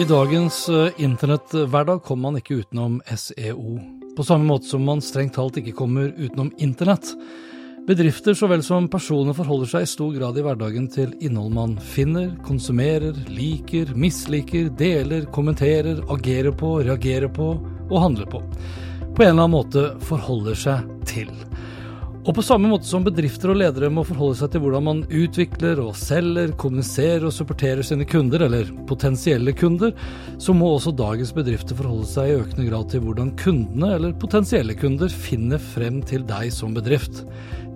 I 0.00 0.04
dagens 0.04 0.68
eh, 0.68 0.88
internetthverdag 0.96 2.02
kommer 2.02 2.22
man 2.30 2.38
ikke 2.38 2.62
utenom 2.62 3.02
SEO. 3.04 3.74
På 4.16 4.24
samme 4.24 4.46
måte 4.48 4.64
som 4.70 4.86
man 4.88 5.02
strengt 5.04 5.34
talt 5.36 5.58
ikke 5.60 5.74
kommer 5.76 6.14
utenom 6.16 6.48
internett. 6.56 7.10
Bedrifter 7.84 8.32
så 8.32 8.48
vel 8.48 8.64
som 8.64 8.88
personer 8.88 9.36
forholder 9.36 9.68
seg 9.68 9.84
i 9.84 9.90
stor 9.92 10.14
grad 10.16 10.40
i 10.40 10.46
hverdagen 10.46 10.88
til 10.88 11.12
innhold 11.20 11.52
man 11.52 11.76
finner, 11.84 12.30
konsumerer, 12.48 13.12
liker, 13.28 13.92
misliker, 13.92 14.72
deler, 14.80 15.28
kommenterer, 15.36 16.00
agerer 16.08 16.56
på, 16.56 16.78
reagerer 16.88 17.28
på 17.36 17.52
og 17.90 18.00
handler 18.00 18.32
på. 18.32 18.40
På 18.40 19.26
en 19.26 19.34
eller 19.34 19.50
annen 19.50 19.58
måte 19.58 19.88
forholder 20.08 20.56
seg 20.64 20.92
til. 21.12 21.28
Og 22.20 22.34
på 22.36 22.42
samme 22.44 22.68
måte 22.68 22.84
som 22.84 23.04
bedrifter 23.06 23.48
og 23.48 23.56
ledere 23.62 23.88
må 23.88 24.02
forholde 24.04 24.36
seg 24.42 24.50
til 24.52 24.60
hvordan 24.60 24.84
man 24.84 24.98
utvikler 25.08 25.78
og 25.80 25.94
selger, 25.96 26.52
kommuniserer 26.60 27.24
og 27.24 27.32
supporterer 27.32 27.80
sine 27.86 28.04
kunder, 28.04 28.44
eller 28.44 28.68
potensielle 28.90 29.54
kunder, 29.56 29.94
så 30.36 30.52
må 30.52 30.68
også 30.74 30.92
dagens 30.98 31.32
bedrifter 31.32 31.78
forholde 31.78 32.10
seg 32.10 32.28
i 32.28 32.36
økende 32.42 32.68
grad 32.68 32.92
til 32.92 33.06
hvordan 33.06 33.32
kundene, 33.40 33.94
eller 33.96 34.12
potensielle 34.20 34.76
kunder, 34.76 35.08
finner 35.08 35.64
frem 35.72 36.02
til 36.04 36.28
deg 36.28 36.52
som 36.52 36.76
bedrift. 36.76 37.24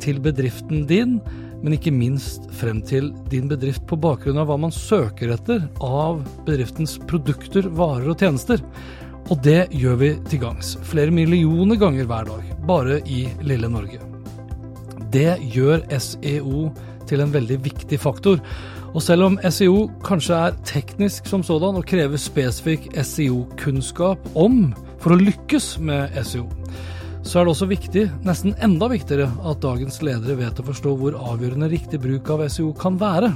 Til 0.05 0.21
bedriften 0.21 0.85
din, 0.93 1.17
men 1.65 1.79
ikke 1.79 1.97
minst 1.97 2.45
frem 2.53 2.85
til 2.85 3.15
din 3.33 3.49
bedrift 3.49 3.89
på 3.89 3.97
bakgrunn 3.97 4.43
av 4.43 4.53
hva 4.53 4.61
man 4.61 4.75
søker 4.77 5.33
etter 5.39 5.65
av 5.81 6.21
bedriftens 6.45 6.99
produkter, 7.09 7.73
varer 7.73 8.13
og 8.13 8.21
tjenester. 8.21 8.61
Og 9.33 9.41
det 9.41 9.71
gjør 9.73 10.03
vi 10.05 10.17
til 10.29 10.45
gangs, 10.45 10.77
flere 10.85 11.15
millioner 11.17 11.81
ganger 11.81 12.13
hver 12.13 12.29
dag, 12.29 12.59
bare 12.69 13.01
i 13.09 13.25
lille 13.41 13.73
Norge. 13.73 14.14
Det 15.15 15.37
gjør 15.55 15.85
SEO 15.95 16.69
til 17.09 17.23
en 17.23 17.35
veldig 17.35 17.61
viktig 17.63 17.99
faktor. 18.03 18.41
Og 18.95 19.03
selv 19.03 19.29
om 19.29 19.37
SEO 19.51 19.89
kanskje 20.07 20.39
er 20.49 20.59
teknisk 20.67 21.29
som 21.31 21.43
sådan 21.47 21.79
og 21.79 21.87
krever 21.87 22.19
spesifikk 22.21 22.89
SEO-kunnskap 22.95 24.27
om 24.39 24.69
for 25.03 25.15
å 25.15 25.21
lykkes 25.21 25.77
med 25.85 26.15
SEO, 26.27 26.49
så 27.25 27.41
er 27.41 27.47
det 27.47 27.55
også 27.55 27.69
viktig, 27.71 28.05
nesten 28.27 28.57
enda 28.63 28.89
viktigere, 28.93 29.31
at 29.49 29.63
dagens 29.65 30.03
ledere 30.05 30.37
vet 30.39 30.61
å 30.61 30.67
forstå 30.67 30.95
hvor 31.01 31.17
avgjørende 31.33 31.71
riktig 31.73 32.03
bruk 32.03 32.31
av 32.35 32.45
SEO 32.53 32.75
kan 32.77 32.99
være. 33.01 33.33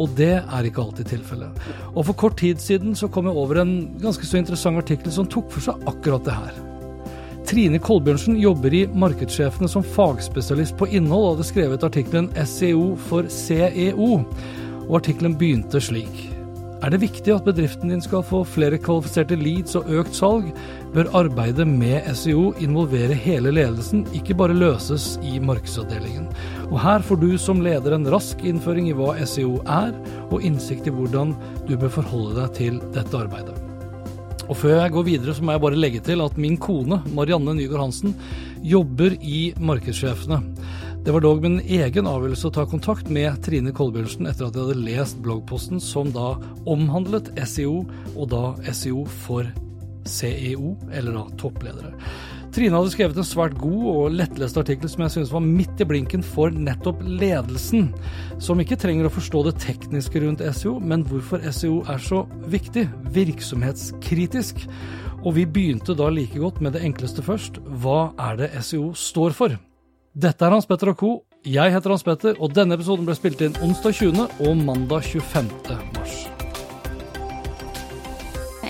Og 0.00 0.14
det 0.18 0.36
er 0.40 0.66
ikke 0.66 0.82
alltid 0.82 1.12
tilfellet. 1.12 1.64
Og 1.92 2.06
for 2.08 2.18
kort 2.24 2.38
tid 2.40 2.62
siden 2.62 2.96
så 2.98 3.10
kom 3.12 3.28
jeg 3.30 3.38
over 3.38 3.62
en 3.62 3.74
ganske 4.02 4.26
så 4.26 4.40
interessant 4.40 4.80
artikkel 4.80 5.14
som 5.14 5.28
tok 5.30 5.52
for 5.54 5.68
seg 5.68 5.90
akkurat 5.90 6.26
det 6.26 6.38
her. 6.38 6.73
Trine 7.44 7.78
Kolbjørnsen 7.78 8.38
jobber 8.40 8.72
i 8.72 8.84
Markedssjefene 8.88 9.68
som 9.68 9.84
fagspesialist 9.84 10.78
på 10.80 10.88
innhold, 10.96 11.24
og 11.24 11.34
hadde 11.34 11.48
skrevet 11.50 11.84
artikkelen 11.84 12.30
SEO 12.48 12.94
for 13.08 13.28
CEO. 13.28 14.22
Og 14.86 14.94
artikkelen 15.00 15.36
begynte 15.40 15.82
slik. 15.82 16.24
Er 16.84 16.92
det 16.92 17.00
viktig 17.00 17.32
at 17.32 17.46
bedriften 17.46 17.88
din 17.92 18.02
skal 18.04 18.24
få 18.26 18.42
flere 18.48 18.76
kvalifiserte 18.80 19.38
leads 19.40 19.76
og 19.78 19.88
økt 20.00 20.16
salg, 20.16 20.50
bør 20.92 21.08
arbeidet 21.16 21.64
med 21.68 22.04
SEO 22.16 22.50
involvere 22.60 23.16
hele 23.16 23.54
ledelsen, 23.56 24.02
ikke 24.12 24.36
bare 24.36 24.56
løses 24.56 25.14
i 25.24 25.38
markedsavdelingen. 25.40 26.26
Og 26.70 26.76
her 26.84 27.04
får 27.04 27.22
du 27.24 27.30
som 27.40 27.64
leder 27.64 27.96
en 27.96 28.08
rask 28.12 28.44
innføring 28.44 28.90
i 28.90 28.96
hva 28.96 29.14
SEO 29.24 29.62
er, 29.64 29.94
og 30.30 30.44
innsikt 30.44 30.90
i 30.90 30.96
hvordan 30.96 31.32
du 31.64 31.76
bør 31.76 32.00
forholde 32.02 32.42
deg 32.42 32.58
til 32.60 32.82
dette 32.92 33.16
arbeidet. 33.16 33.63
Og 34.44 34.58
før 34.60 34.76
jeg 34.76 34.92
går 34.92 35.06
videre, 35.06 35.34
så 35.34 35.44
må 35.44 35.54
jeg 35.54 35.62
bare 35.64 35.78
legge 35.80 36.00
til 36.04 36.20
at 36.24 36.36
min 36.40 36.58
kone, 36.60 37.00
Marianne 37.16 37.54
Nygaard 37.56 37.86
Hansen, 37.86 38.16
jobber 38.64 39.16
i 39.20 39.54
Markedssjefene. 39.56 40.42
Det 41.04 41.12
var 41.12 41.24
dog 41.24 41.42
min 41.44 41.58
egen 41.60 42.06
avgjørelse 42.08 42.48
å 42.48 42.54
ta 42.56 42.64
kontakt 42.68 43.10
med 43.12 43.40
Trine 43.44 43.74
Kolbjørnsen 43.76 44.28
etter 44.28 44.46
at 44.46 44.56
jeg 44.56 44.64
hadde 44.64 44.84
lest 44.86 45.18
bloggposten 45.24 45.80
som 45.84 46.12
da 46.14 46.34
omhandlet 46.70 47.28
SEO, 47.44 47.82
og 48.16 48.30
da 48.32 48.72
SEO 48.72 49.04
for 49.24 49.48
CEO, 50.08 50.74
eller 50.92 51.16
da 51.16 51.26
toppledere. 51.40 51.92
Trine 52.54 52.78
hadde 52.78 52.92
skrevet 52.92 53.16
en 53.18 53.26
svært 53.26 53.56
god 53.58 53.86
og 53.90 54.12
lettlest 54.14 54.58
artikkel 54.60 54.90
som 54.90 55.02
jeg 55.02 55.12
synes 55.16 55.32
var 55.34 55.42
midt 55.42 55.80
i 55.82 55.86
blinken 55.90 56.22
for 56.22 56.54
nettopp 56.54 57.00
ledelsen, 57.02 57.88
som 58.38 58.60
ikke 58.62 58.78
trenger 58.78 59.08
å 59.08 59.10
forstå 59.10 59.40
det 59.48 59.56
tekniske 59.64 60.22
rundt 60.22 60.44
SEO, 60.54 60.76
men 60.78 61.02
hvorfor 61.08 61.42
SEO 61.50 61.80
er 61.90 61.98
så 61.98 62.22
viktig, 62.52 62.86
virksomhetskritisk. 63.16 64.62
Og 65.24 65.34
vi 65.40 65.48
begynte 65.50 65.96
da 65.98 66.06
like 66.14 66.38
godt 66.38 66.60
med 66.62 66.76
det 66.76 66.84
enkleste 66.86 67.24
først. 67.26 67.58
Hva 67.82 68.12
er 68.30 68.38
det 68.44 68.52
SEO 68.62 68.92
står 68.94 69.34
for? 69.34 69.56
Dette 70.14 70.46
er 70.46 70.54
Hans 70.54 70.70
Petter 70.70 70.92
og 70.92 71.00
co. 71.00 71.10
Jeg 71.42 71.74
heter 71.74 71.90
Hans 71.90 72.06
Petter, 72.06 72.38
og 72.38 72.54
denne 72.54 72.78
episoden 72.78 73.08
ble 73.08 73.18
spilt 73.18 73.42
inn 73.42 73.58
onsdag 73.66 73.98
20. 73.98 74.30
og 74.46 74.62
mandag 74.62 75.10
25. 75.10 75.50
mars. 75.98 76.33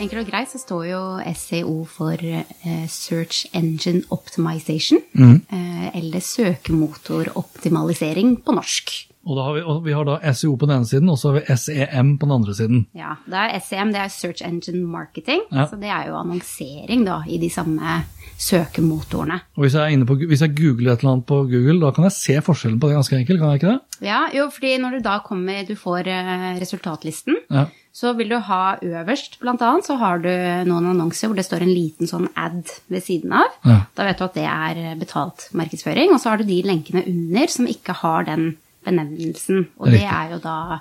Enkelt 0.04 0.26
og 0.26 0.28
greit 0.28 0.50
så 0.52 0.58
står 0.60 0.82
jo 0.90 0.98
SEO 1.32 1.78
for 1.88 2.12
eh, 2.20 2.84
Search 2.92 3.46
Engine 3.56 4.02
Optimization, 4.12 5.00
Mm. 5.14 5.40
eh, 5.52 5.96
eller 5.98 6.20
søkemotoroptimalisering 6.20 8.36
på 8.44 8.52
norsk. 8.52 8.90
Og, 9.24 9.36
da 9.38 9.42
har 9.46 9.54
vi, 9.56 9.60
og 9.64 9.78
vi 9.86 9.92
har 9.96 10.04
da 10.04 10.18
SEO 10.36 10.52
på 10.60 10.66
den 10.68 10.76
ene 10.76 10.84
siden, 10.88 11.08
og 11.08 11.16
så 11.16 11.30
har 11.32 11.40
vi 11.40 11.54
SEM 11.56 12.18
på 12.20 12.26
den 12.28 12.34
andre 12.36 12.52
siden. 12.54 12.82
Ja, 12.94 13.14
det 13.24 13.34
er 13.40 13.60
SEM, 13.64 13.92
det 13.94 14.00
er 14.02 14.08
Search 14.12 14.42
Engine 14.44 14.84
Marketing, 14.86 15.40
Ja. 15.50 15.64
så 15.70 15.76
det 15.80 15.88
er 15.88 16.08
jo 16.10 16.18
annonsering 16.20 17.06
da, 17.06 17.22
i 17.26 17.38
de 17.40 17.48
samme 17.48 18.02
søkemotorene. 18.36 19.40
Og 19.56 19.62
hvis 19.64 19.72
jeg, 19.74 19.82
er 19.82 19.86
inne 19.96 20.04
på, 20.04 20.14
hvis 20.28 20.42
jeg 20.42 20.52
googler 20.58 20.92
et 20.92 20.98
eller 21.00 21.12
annet 21.14 21.24
på 21.26 21.38
Google, 21.48 21.80
da 21.80 21.90
kan 21.96 22.04
jeg 22.04 22.12
se 22.12 22.36
forskjellen 22.44 22.76
på 22.80 22.88
det 22.90 22.96
ganske 22.98 23.16
enkelt, 23.16 23.38
kan 23.40 23.48
jeg 23.54 23.60
ikke 23.62 23.72
det? 23.72 23.80
Ja, 24.04 24.26
jo, 24.34 24.48
fordi 24.52 24.74
når 24.82 24.98
du 24.98 25.04
da 25.06 25.18
kommer, 25.24 25.64
du 25.66 25.74
får 25.78 26.06
eh, 26.12 26.58
resultatlisten, 26.60 27.36
Ja. 27.50 27.66
så 27.94 28.12
vil 28.18 28.28
du 28.28 28.38
ha 28.38 28.76
øverst, 28.82 29.38
blant 29.40 29.62
annet, 29.62 29.86
så 29.86 29.96
har 30.00 30.18
du 30.18 30.28
noen 30.68 30.90
annonser 30.92 31.28
hvor 31.30 31.36
det 31.38 31.46
står 31.46 31.62
en 31.62 31.72
liten 31.74 32.10
sånn 32.10 32.28
ad 32.36 32.68
ved 32.90 33.04
siden 33.06 33.32
av. 33.32 33.54
Ja. 33.64 33.78
Da 33.94 34.04
vet 34.08 34.18
du 34.18 34.24
at 34.26 34.34
det 34.34 34.46
er 34.50 34.94
betalt 35.00 35.48
markedsføring, 35.54 36.12
og 36.12 36.20
så 36.20 36.30
har 36.34 36.42
du 36.42 36.44
de 36.48 36.60
lenkene 36.66 37.04
under 37.06 37.46
som 37.48 37.66
ikke 37.70 37.94
har 38.02 38.24
den 38.28 38.56
benevnelsen. 38.84 39.68
Og 39.78 39.90
det 39.94 40.02
er 40.04 40.34
jo 40.34 40.38
da 40.44 40.80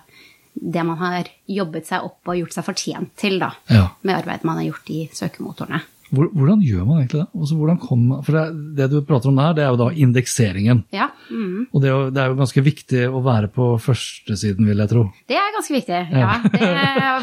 det 0.53 0.83
man 0.85 0.97
har 0.99 1.29
jobbet 1.49 1.87
seg 1.87 2.03
opp 2.05 2.27
og 2.29 2.37
gjort 2.37 2.53
seg 2.53 2.65
fortjent 2.67 3.13
til, 3.17 3.39
da. 3.41 3.53
Ja. 3.73 3.87
Med 4.03 4.19
arbeidet 4.19 4.43
man 4.45 4.59
har 4.59 4.67
gjort 4.67 4.89
i 4.93 5.05
søkemotorene. 5.13 5.79
Hvor, 6.13 6.29
hvordan 6.37 6.61
gjør 6.61 6.85
man 6.85 7.01
egentlig 7.01 7.23
det? 7.23 7.27
Altså, 7.33 7.77
kom, 7.81 8.03
for 8.25 8.37
det, 8.37 8.43
det 8.77 8.87
du 8.91 8.99
prater 9.07 9.31
om 9.31 9.39
der, 9.39 9.55
det 9.57 9.63
er 9.65 9.71
jo 9.73 9.79
da 9.81 9.87
indekseringen. 10.05 10.83
Ja, 10.93 11.07
mm. 11.29 11.69
Og 11.73 11.81
det 11.81 11.89
er, 11.89 11.93
jo, 11.93 12.09
det 12.13 12.21
er 12.21 12.31
jo 12.31 12.37
ganske 12.37 12.63
viktig 12.65 13.01
å 13.09 13.21
være 13.25 13.49
på 13.53 13.69
førstesiden, 13.81 14.67
vil 14.69 14.83
jeg 14.83 14.91
tro. 14.91 15.05
det 15.31 15.39
er 15.39 15.55
ganske 15.55 15.75
viktig. 15.77 16.01
Ja. 16.13 16.35
Det, 16.53 16.73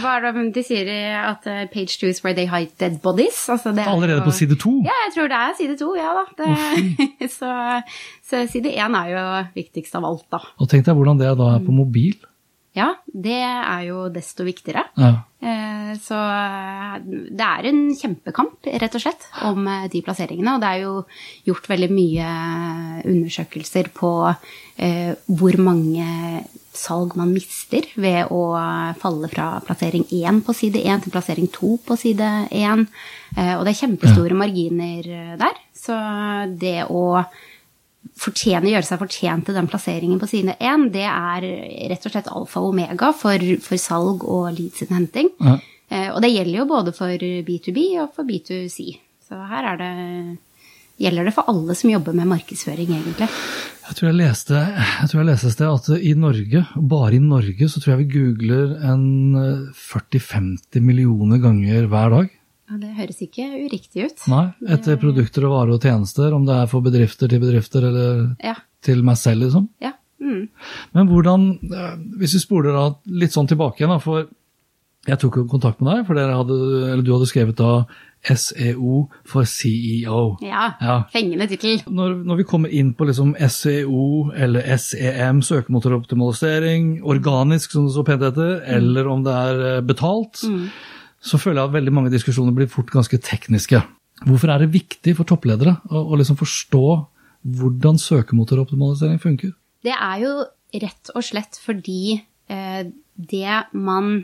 hva 0.02 0.16
er 0.18 0.40
de 0.54 0.64
sier 0.66 0.90
at 1.20 1.46
uh, 1.46 1.62
page 1.72 2.00
two 2.00 2.10
is 2.10 2.22
where 2.24 2.34
they 2.34 2.48
hide 2.50 2.74
dead 2.82 2.98
bodies. 3.04 3.44
Altså, 3.52 3.74
er 3.76 3.90
Allerede 3.90 4.24
på 4.26 4.34
side 4.34 4.58
to? 4.60 4.74
Ja, 4.86 4.96
jeg 5.06 5.14
tror 5.16 5.30
det 5.30 5.38
er 5.38 5.54
side 5.60 5.78
to, 5.80 5.92
ja 5.98 6.16
da. 6.16 6.24
Det, 6.40 7.30
så, 7.38 7.52
så 8.26 8.42
side 8.50 8.74
én 8.74 8.98
er 8.98 9.14
jo 9.14 9.24
viktigst 9.54 9.94
av 9.98 10.08
alt, 10.08 10.26
da. 10.34 10.42
Og 10.58 10.70
tenk 10.70 10.88
deg 10.88 10.98
hvordan 10.98 11.22
det 11.22 11.30
da 11.38 11.54
er 11.54 11.64
på 11.64 11.74
mobil. 11.74 12.18
Ja, 12.76 12.92
det 13.10 13.40
er 13.42 13.80
jo 13.88 14.04
desto 14.14 14.44
viktigere. 14.46 14.84
Ja. 14.96 15.08
Eh, 15.42 15.96
Så 15.98 16.14
eh, 16.14 17.00
det 17.34 17.42
er 17.42 17.66
en 17.66 17.80
kjempekamp, 17.98 18.62
rett 18.78 18.94
og 18.94 19.02
slett, 19.02 19.24
om 19.42 19.66
eh, 19.66 19.88
de 19.90 20.02
plasseringene. 20.06 20.54
Og 20.54 20.60
det 20.62 20.68
er 20.70 20.84
jo 20.84 20.92
gjort 21.50 21.66
veldig 21.72 21.90
mye 21.90 22.30
undersøkelser 23.10 23.90
på 23.94 24.12
hvor 24.80 25.56
mange 25.60 26.06
salg 26.72 27.12
man 27.18 27.32
mister 27.34 27.84
ved 28.00 28.30
å 28.32 28.38
falle 29.02 29.28
fra 29.28 29.48
plassering 29.66 30.06
1 30.08 30.38
på 30.46 30.54
side 30.56 30.80
1 30.86 31.02
til 31.04 31.12
plassering 31.12 31.50
2 31.52 31.72
på 31.84 31.96
side 32.00 32.30
1. 32.54 32.86
Eh, 33.36 33.54
Og 33.58 33.66
det 33.66 33.74
er 33.74 33.80
kjempestore 33.82 34.38
marginer 34.38 35.36
der. 35.42 35.58
Så 35.76 35.96
det 36.60 36.86
å 36.88 37.24
fortjene, 38.20 38.70
gjøre 38.72 38.86
seg 38.86 39.00
fortjent 39.00 39.46
til 39.48 39.56
den 39.56 39.68
plasseringen 39.70 40.20
på 40.20 40.28
side 40.28 40.56
1, 40.58 40.90
det 40.94 41.06
er 41.08 41.46
rett 41.92 42.06
og 42.06 42.14
slett 42.14 42.30
alfa 42.30 42.60
og 42.60 42.74
omega 42.74 43.12
for, 43.16 43.44
for 43.64 43.80
salg 43.80 44.26
og 44.28 44.50
leadsinnhenting. 44.58 45.32
Ja. 45.40 45.56
Eh, 45.90 46.08
og 46.12 46.20
det 46.22 46.34
gjelder 46.34 46.60
jo 46.60 46.68
både 46.70 46.94
for 46.96 47.26
B2B 47.46 47.86
og 48.02 48.12
for 48.14 48.28
B2C. 48.28 48.92
Så 49.26 49.38
her 49.50 49.72
er 49.72 49.80
det, 49.80 49.90
gjelder 51.00 51.28
det 51.28 51.34
for 51.34 51.50
alle 51.50 51.76
som 51.78 51.92
jobber 51.92 52.16
med 52.18 52.28
markedsføring, 52.30 52.92
egentlig. 52.98 53.30
Jeg 53.90 53.96
tror 53.98 54.10
jeg 54.10 54.18
leste, 54.20 54.58
jeg 54.76 55.10
tror 55.10 55.20
jeg 55.20 55.28
leste 55.30 55.48
et 55.48 55.54
sted 55.56 55.70
at 55.70 56.04
i 56.06 56.12
Norge, 56.18 56.64
bare 56.92 57.16
i 57.16 57.22
Norge, 57.22 57.70
så 57.70 57.80
tror 57.80 57.94
jeg 57.94 58.04
vi 58.04 58.12
googler 58.18 58.76
en 58.86 59.06
40-50 59.74 60.84
millioner 60.84 61.40
ganger 61.42 61.88
hver 61.90 62.14
dag. 62.14 62.36
Ja, 62.70 62.76
Det 62.78 62.90
høres 62.94 63.20
ikke 63.24 63.46
uriktig 63.66 64.04
ut. 64.06 64.26
Nei, 64.30 64.44
etter 64.70 64.96
produkter 65.00 65.46
og 65.48 65.54
varer 65.56 65.74
og 65.74 65.82
tjenester, 65.82 66.32
om 66.36 66.44
det 66.46 66.54
er 66.54 66.68
for 66.70 66.84
bedrifter 66.86 67.28
til 67.28 67.40
bedrifter 67.42 67.82
eller 67.88 68.36
Ja. 68.44 68.54
til 68.82 69.02
meg 69.02 69.16
selv, 69.16 69.42
liksom. 69.42 69.68
ja. 69.80 69.92
Mm. 70.20 70.48
Men 70.94 71.08
hvordan, 71.08 71.58
eh, 71.72 71.96
hvis 72.20 72.34
vi 72.34 72.38
spoler 72.40 72.72
da 72.76 72.94
litt 73.06 73.32
sånn 73.32 73.48
tilbake 73.48 73.80
igjen, 73.80 73.88
da, 73.88 73.98
for 73.98 74.28
jeg 75.08 75.18
tok 75.18 75.36
jo 75.36 75.44
kontakt 75.48 75.80
med 75.80 75.96
deg, 75.96 76.06
for 76.06 76.14
hadde, 76.14 76.56
eller 76.92 77.02
du 77.02 77.12
hadde 77.14 77.26
skrevet 77.26 77.56
da 77.56 77.86
SEO 78.28 79.08
for 79.24 79.44
CEO. 79.48 80.36
Ja. 80.44 80.74
Ja. 80.80 80.96
Fengende 81.12 81.48
tittel. 81.48 81.80
Når, 81.88 82.18
når 82.28 82.36
vi 82.36 82.44
kommer 82.44 82.68
inn 82.68 82.92
på 82.94 83.06
liksom 83.08 83.32
SEO 83.48 84.30
eller 84.36 84.60
SEM, 84.76 85.40
søkemotoroptimalisering, 85.40 87.00
organisk 87.02 87.72
som 87.72 87.86
det 87.88 87.94
så 87.96 88.04
pent 88.04 88.26
heter, 88.28 88.60
eller 88.76 89.08
om 89.08 89.24
det 89.24 89.32
er 89.32 89.80
betalt, 89.80 90.42
betalt, 90.44 90.68
så 91.20 91.40
føler 91.40 91.60
jeg 91.60 91.70
at 91.70 91.76
veldig 91.76 91.94
mange 91.94 92.12
diskusjoner 92.12 92.54
blir 92.56 92.70
fort 92.72 92.90
ganske 92.92 93.20
tekniske. 93.22 93.82
Hvorfor 94.26 94.52
er 94.52 94.62
det 94.62 94.74
viktig 94.74 95.14
for 95.18 95.28
toppledere 95.28 95.76
å, 95.88 96.02
å 96.12 96.18
liksom 96.20 96.38
forstå 96.40 96.84
hvordan 97.60 98.00
søkemotoroptimalisering 98.00 99.20
funker? 99.22 99.54
Det 99.84 99.94
er 99.96 100.24
jo 100.24 100.32
rett 100.80 101.12
og 101.14 101.24
slett 101.24 101.56
fordi 101.60 102.18
eh, 102.52 102.82
det 103.16 103.56
man 103.72 104.20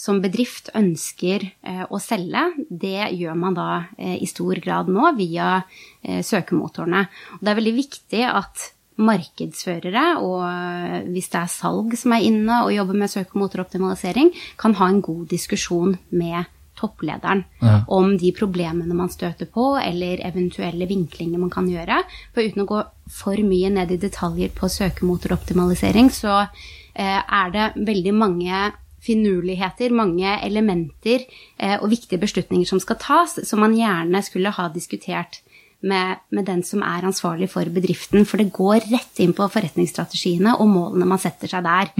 som 0.00 0.20
bedrift 0.22 0.70
ønsker 0.76 1.44
eh, 1.44 1.82
å 1.84 1.98
selge, 2.00 2.46
det 2.70 3.10
gjør 3.18 3.36
man 3.36 3.56
da 3.56 3.70
eh, 3.98 4.16
i 4.22 4.28
stor 4.30 4.56
grad 4.64 4.88
nå 4.92 5.10
via 5.18 5.58
eh, 5.60 6.22
søkemotorene. 6.24 7.02
Og 7.36 7.42
det 7.44 7.52
er 7.52 7.58
veldig 7.58 7.74
viktig 7.76 8.22
at 8.30 8.70
markedsførere, 9.00 10.04
og 10.20 10.44
eh, 10.46 11.10
hvis 11.10 11.30
det 11.32 11.40
er 11.42 11.52
salg 11.52 11.96
som 11.98 12.14
er 12.16 12.26
inne 12.28 12.62
og 12.66 12.72
jobber 12.74 12.98
med 13.02 13.12
søkemotoroptimalisering, 13.12 14.32
kan 14.60 14.76
ha 14.80 14.88
en 14.92 15.02
god 15.04 15.26
diskusjon 15.32 15.96
med 16.10 16.48
topplederen 16.80 17.44
Ja. 17.60 17.82
om 17.88 18.16
de 18.18 18.32
problemene 18.32 18.94
man 18.96 19.10
støter 19.12 19.46
på, 19.46 19.76
eller 19.76 20.22
eventuelle 20.24 20.88
vinklinger 20.88 21.38
man 21.38 21.50
kan 21.50 21.68
gjøre. 21.68 22.02
For 22.34 22.40
uten 22.42 22.62
å 22.64 22.68
gå 22.70 22.82
for 23.10 23.36
mye 23.36 23.70
ned 23.70 23.90
i 23.92 23.98
detaljer 24.00 24.48
på 24.56 24.68
søkemotoroptimalisering, 24.68 26.08
så 26.10 26.46
eh, 26.94 27.20
er 27.20 27.50
det 27.52 27.72
veldig 27.86 28.14
mange 28.14 28.72
finurligheter, 29.00 29.92
mange 29.92 30.32
elementer 30.44 31.24
eh, 31.58 31.76
og 31.80 31.90
viktige 31.90 32.20
beslutninger 32.20 32.68
som 32.68 32.80
skal 32.80 32.98
tas, 33.00 33.38
som 33.48 33.60
man 33.60 33.76
gjerne 33.76 34.22
skulle 34.24 34.52
ha 34.52 34.68
diskutert 34.72 35.40
med, 35.80 36.24
med 36.30 36.48
den 36.48 36.62
som 36.66 36.82
er 36.84 37.06
ansvarlig 37.08 37.50
for 37.52 37.68
bedriften. 37.72 38.26
For 38.28 38.40
det 38.40 38.52
går 38.52 38.88
rett 38.90 39.22
inn 39.22 39.34
på 39.36 39.48
forretningsstrategiene 39.52 40.56
og 40.60 40.68
målene 40.70 41.08
man 41.08 41.22
setter 41.22 41.50
seg 41.50 41.64
der. 41.66 41.92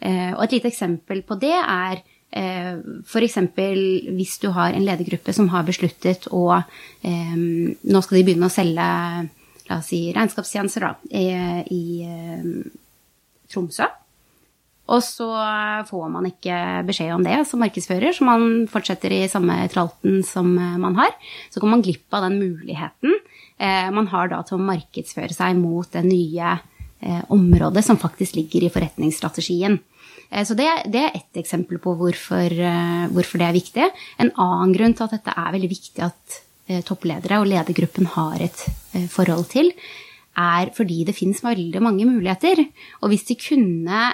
Eh, 0.00 0.32
og 0.34 0.44
et 0.44 0.56
lite 0.56 0.70
eksempel 0.72 1.22
på 1.26 1.36
det 1.40 1.54
er 1.54 2.00
eh, 2.32 2.74
F.eks. 3.04 3.38
hvis 4.16 4.38
du 4.42 4.50
har 4.56 4.72
en 4.72 4.86
ledergruppe 4.86 5.34
som 5.36 5.50
har 5.52 5.66
besluttet 5.68 6.30
å 6.32 6.46
eh, 6.56 7.36
Nå 7.36 8.02
skal 8.02 8.20
de 8.20 8.24
begynne 8.24 8.48
å 8.48 8.54
selge 8.54 8.88
la 9.70 9.78
oss 9.78 9.90
si, 9.92 10.08
regnskapstjenester 10.14 10.82
da, 10.82 10.94
i, 11.14 11.26
i 11.70 11.82
eh, 12.02 12.46
Tromsø. 13.50 13.86
Og 14.90 15.02
så 15.06 15.28
får 15.86 16.08
man 16.10 16.26
ikke 16.26 16.56
beskjed 16.88 17.12
om 17.14 17.24
det 17.26 17.38
som 17.46 17.62
markedsfører, 17.62 18.14
så 18.14 18.26
man 18.26 18.66
fortsetter 18.70 19.14
i 19.14 19.28
samme 19.30 19.62
tralten 19.70 20.24
som 20.26 20.50
eh, 20.58 20.78
man 20.82 20.98
har. 20.98 21.14
Så 21.52 21.62
går 21.62 21.70
man 21.76 21.84
glipp 21.84 22.10
av 22.16 22.26
den 22.26 22.40
muligheten 22.40 23.14
eh, 23.14 23.86
man 23.94 24.10
har 24.10 24.32
da 24.32 24.42
til 24.46 24.58
å 24.58 24.66
markedsføre 24.66 25.36
seg 25.36 25.60
mot 25.60 25.86
det 25.94 26.02
nye 26.08 26.56
eh, 26.56 27.22
området 27.30 27.84
som 27.86 28.00
faktisk 28.02 28.40
ligger 28.40 28.66
i 28.66 28.72
forretningsstrategien. 28.74 29.78
Så 30.46 30.54
det, 30.54 30.68
det 30.86 31.00
er 31.02 31.16
ett 31.18 31.38
eksempel 31.40 31.80
på 31.82 31.90
hvorfor, 31.98 32.52
hvorfor 33.10 33.40
det 33.40 33.46
er 33.48 33.56
viktig. 33.56 33.86
En 34.22 34.28
annen 34.38 34.70
grunn 34.76 34.92
til 34.94 35.08
at 35.08 35.16
dette 35.16 35.32
er 35.34 35.48
veldig 35.56 35.70
viktig 35.72 36.04
at 36.06 36.36
toppledere 36.86 37.40
og 37.42 37.48
ledergruppen 37.50 38.06
har 38.12 38.36
et 38.46 38.62
forhold 39.10 39.48
til, 39.50 39.72
er 40.38 40.70
fordi 40.76 41.00
det 41.08 41.16
finnes 41.18 41.42
veldig 41.42 41.82
mange 41.82 42.06
muligheter. 42.06 42.62
Og 43.02 43.10
hvis 43.10 43.26
de 43.26 43.40
kunne 43.42 44.04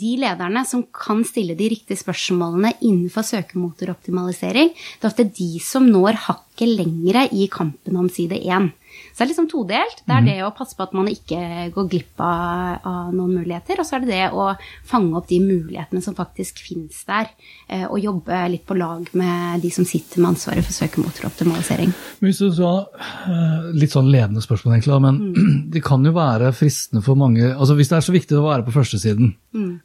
de 0.00 0.14
lederne 0.22 0.64
som 0.68 0.84
kan 0.94 1.22
stille 1.26 1.56
de 1.58 1.68
riktige 1.72 2.00
spørsmålene 2.00 2.74
innenfor 2.80 3.26
søkemotoroptimalisering, 3.28 4.72
det 4.74 5.06
er 5.06 5.10
ofte 5.12 5.28
de 5.28 5.50
som 5.62 5.86
når 5.90 6.20
hakket 6.26 6.74
lengre 6.80 7.26
i 7.32 7.48
kampen 7.52 7.98
om 8.00 8.10
side 8.12 8.40
1. 8.42 8.72
Så 9.14 9.20
det 9.20 9.24
er 9.26 9.30
liksom 9.32 9.48
todelt. 9.50 10.02
Det 10.04 10.18
er 10.18 10.26
det 10.26 10.36
å 10.44 10.52
passe 10.54 10.76
på 10.76 10.84
at 10.84 10.94
man 10.96 11.08
ikke 11.10 11.40
går 11.74 11.88
glipp 11.90 12.20
av, 12.20 12.84
av 12.84 13.14
noen 13.14 13.38
muligheter, 13.40 13.80
og 13.80 13.88
så 13.88 13.96
er 13.96 14.04
det 14.04 14.12
det 14.12 14.28
å 14.34 14.50
fange 14.86 15.16
opp 15.18 15.30
de 15.30 15.40
mulighetene 15.42 16.04
som 16.04 16.16
faktisk 16.18 16.60
finnes 16.66 17.00
der, 17.08 17.30
eh, 17.68 17.86
og 17.88 18.02
jobbe 18.02 18.42
litt 18.52 18.66
på 18.68 18.76
lag 18.78 19.08
med 19.16 19.64
de 19.64 19.72
som 19.74 19.88
sitter 19.88 20.20
med 20.20 20.34
ansvaret 20.34 20.66
for 20.66 20.76
søkemotoroptimalisering. 20.76 21.94
Hvis 22.20 22.44
du 22.44 22.50
så, 22.52 22.76
eh, 23.24 23.52
Litt 23.74 23.92
sånn 23.94 24.10
ledende 24.12 24.42
spørsmål, 24.44 24.74
egentlig, 24.76 25.00
men 25.02 25.14
men 25.14 25.70
det 25.72 25.82
kan 25.84 26.04
jo 26.04 26.14
være 26.16 26.52
fristende 26.56 27.04
for 27.04 27.18
mange 27.18 27.52
altså 27.52 27.76
Hvis 27.78 27.90
det 27.92 27.98
er 27.98 28.06
så 28.06 28.14
viktig 28.14 28.38
å 28.38 28.46
være 28.48 28.66
på 28.66 28.74
førstesiden, 28.74 29.34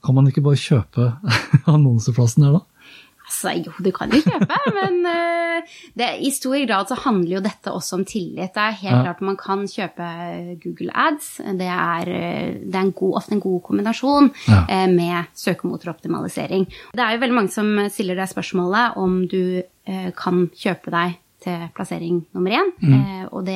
kan 0.03 0.17
man 0.17 0.29
ikke 0.29 0.43
bare 0.45 0.59
kjøpe 0.59 1.11
annonseplassen 1.75 2.47
her 2.47 2.59
da? 2.59 2.65
Altså, 3.39 3.63
jo, 3.63 3.71
du 3.79 3.91
kan 3.95 4.11
jo 4.11 4.19
kjøpe, 4.19 4.55
men 4.75 4.97
eh, 5.07 5.69
det, 5.95 6.07
i 6.27 6.31
stor 6.35 6.57
grad 6.67 6.89
så 6.91 6.97
handler 7.05 7.37
jo 7.37 7.41
dette 7.45 7.71
også 7.71 7.95
om 7.99 8.03
tillit. 8.05 8.51
Det 8.55 8.63
er 8.65 8.75
helt 8.81 8.97
Ja. 8.99 9.03
klart 9.05 9.21
man 9.23 9.37
kan 9.39 9.61
kjøpe 9.69 10.07
Google 10.63 10.91
Ads. 10.93 11.29
Det 11.59 11.69
er, 11.71 12.09
eh, 12.11 12.57
det 12.65 12.75
er 12.75 12.81
en 12.83 12.91
god, 12.91 13.15
ofte 13.21 13.31
en 13.37 13.39
god 13.43 13.61
kombinasjon 13.63 14.31
Ja. 14.49 14.65
eh, 14.67 14.87
med 14.91 15.25
søkemotoroptimalisering. 15.39 16.67
Det 16.93 16.99
er 17.05 17.15
jo 17.15 17.21
veldig 17.23 17.35
mange 17.39 17.51
som 17.55 17.71
stiller 17.89 18.15
deg 18.19 18.27
spørsmålet 18.27 18.97
om 18.99 19.21
du 19.31 19.61
eh, 19.87 20.11
kan 20.19 20.49
kjøpe 20.53 20.91
deg 20.91 21.17
til 21.39 21.69
plassering 21.73 22.17
nummer 22.35 22.51
én. 22.51 22.71
Eh, 22.83 23.25
og 23.31 23.45
det, 23.47 23.55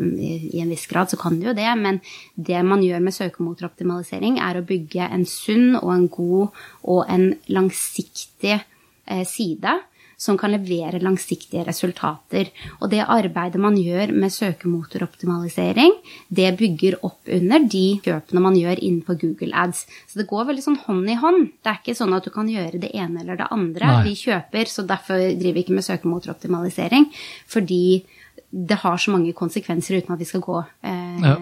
mm, 0.00 0.14
i 0.56 0.60
en 0.62 0.70
viss 0.72 0.86
grad 0.88 1.10
så 1.12 1.18
kan 1.20 1.36
du 1.38 1.44
jo 1.50 1.52
det, 1.52 1.68
men 1.76 2.00
det 2.40 2.62
man 2.64 2.80
gjør 2.80 3.02
med 3.04 3.12
søkemotoroptimalisering, 3.12 4.38
er 4.40 4.56
å 4.56 4.64
bygge 4.64 5.10
en 5.12 5.26
sunn 5.28 5.76
og 5.82 5.90
en 5.92 6.08
god 6.08 6.48
og 6.88 7.04
en 7.12 7.34
langsiktig 7.52 8.54
eh, 8.56 8.70
side 9.28 9.78
som 10.16 10.38
kan 10.38 10.52
levere 10.54 11.00
langsiktige 11.02 11.64
resultater. 11.66 12.50
Og 12.80 12.90
det 12.92 13.02
arbeidet 13.02 13.60
man 13.60 13.76
gjør 13.78 14.12
med 14.14 14.32
søkemotoroptimalisering, 14.32 15.94
det 16.28 16.54
bygger 16.58 16.98
opp 17.06 17.30
under 17.30 17.66
de 17.70 17.84
kjøpene 18.04 18.44
man 18.44 18.58
gjør 18.58 18.80
innenfor 18.80 19.18
Google 19.20 19.52
Ads. 19.64 19.84
Så 20.10 20.20
det 20.20 20.28
går 20.30 20.48
veldig 20.50 20.66
sånn 20.66 20.80
hånd 20.86 21.10
i 21.10 21.18
hånd. 21.20 21.48
Det 21.60 21.72
er 21.72 21.80
ikke 21.82 21.98
sånn 21.98 22.14
at 22.16 22.26
du 22.26 22.32
kan 22.34 22.50
gjøre 22.50 22.80
det 22.82 22.92
ene 22.94 23.24
eller 23.24 23.40
det 23.40 23.50
andre. 23.54 23.90
Nei. 23.90 24.02
Vi 24.10 24.16
kjøper, 24.24 24.70
så 24.70 24.86
derfor 24.88 25.20
driver 25.34 25.58
vi 25.58 25.66
ikke 25.66 25.78
med 25.78 25.88
søkemotoroptimalisering. 25.88 27.10
Fordi 27.50 27.84
det 28.54 28.76
har 28.84 28.96
så 29.02 29.10
mange 29.10 29.32
konsekvenser 29.34 29.96
uten 29.98 30.14
at 30.14 30.20
vi 30.22 30.24
skal 30.28 30.40
gå 30.44 30.60
eh, 30.84 31.20
Ja. 31.24 31.34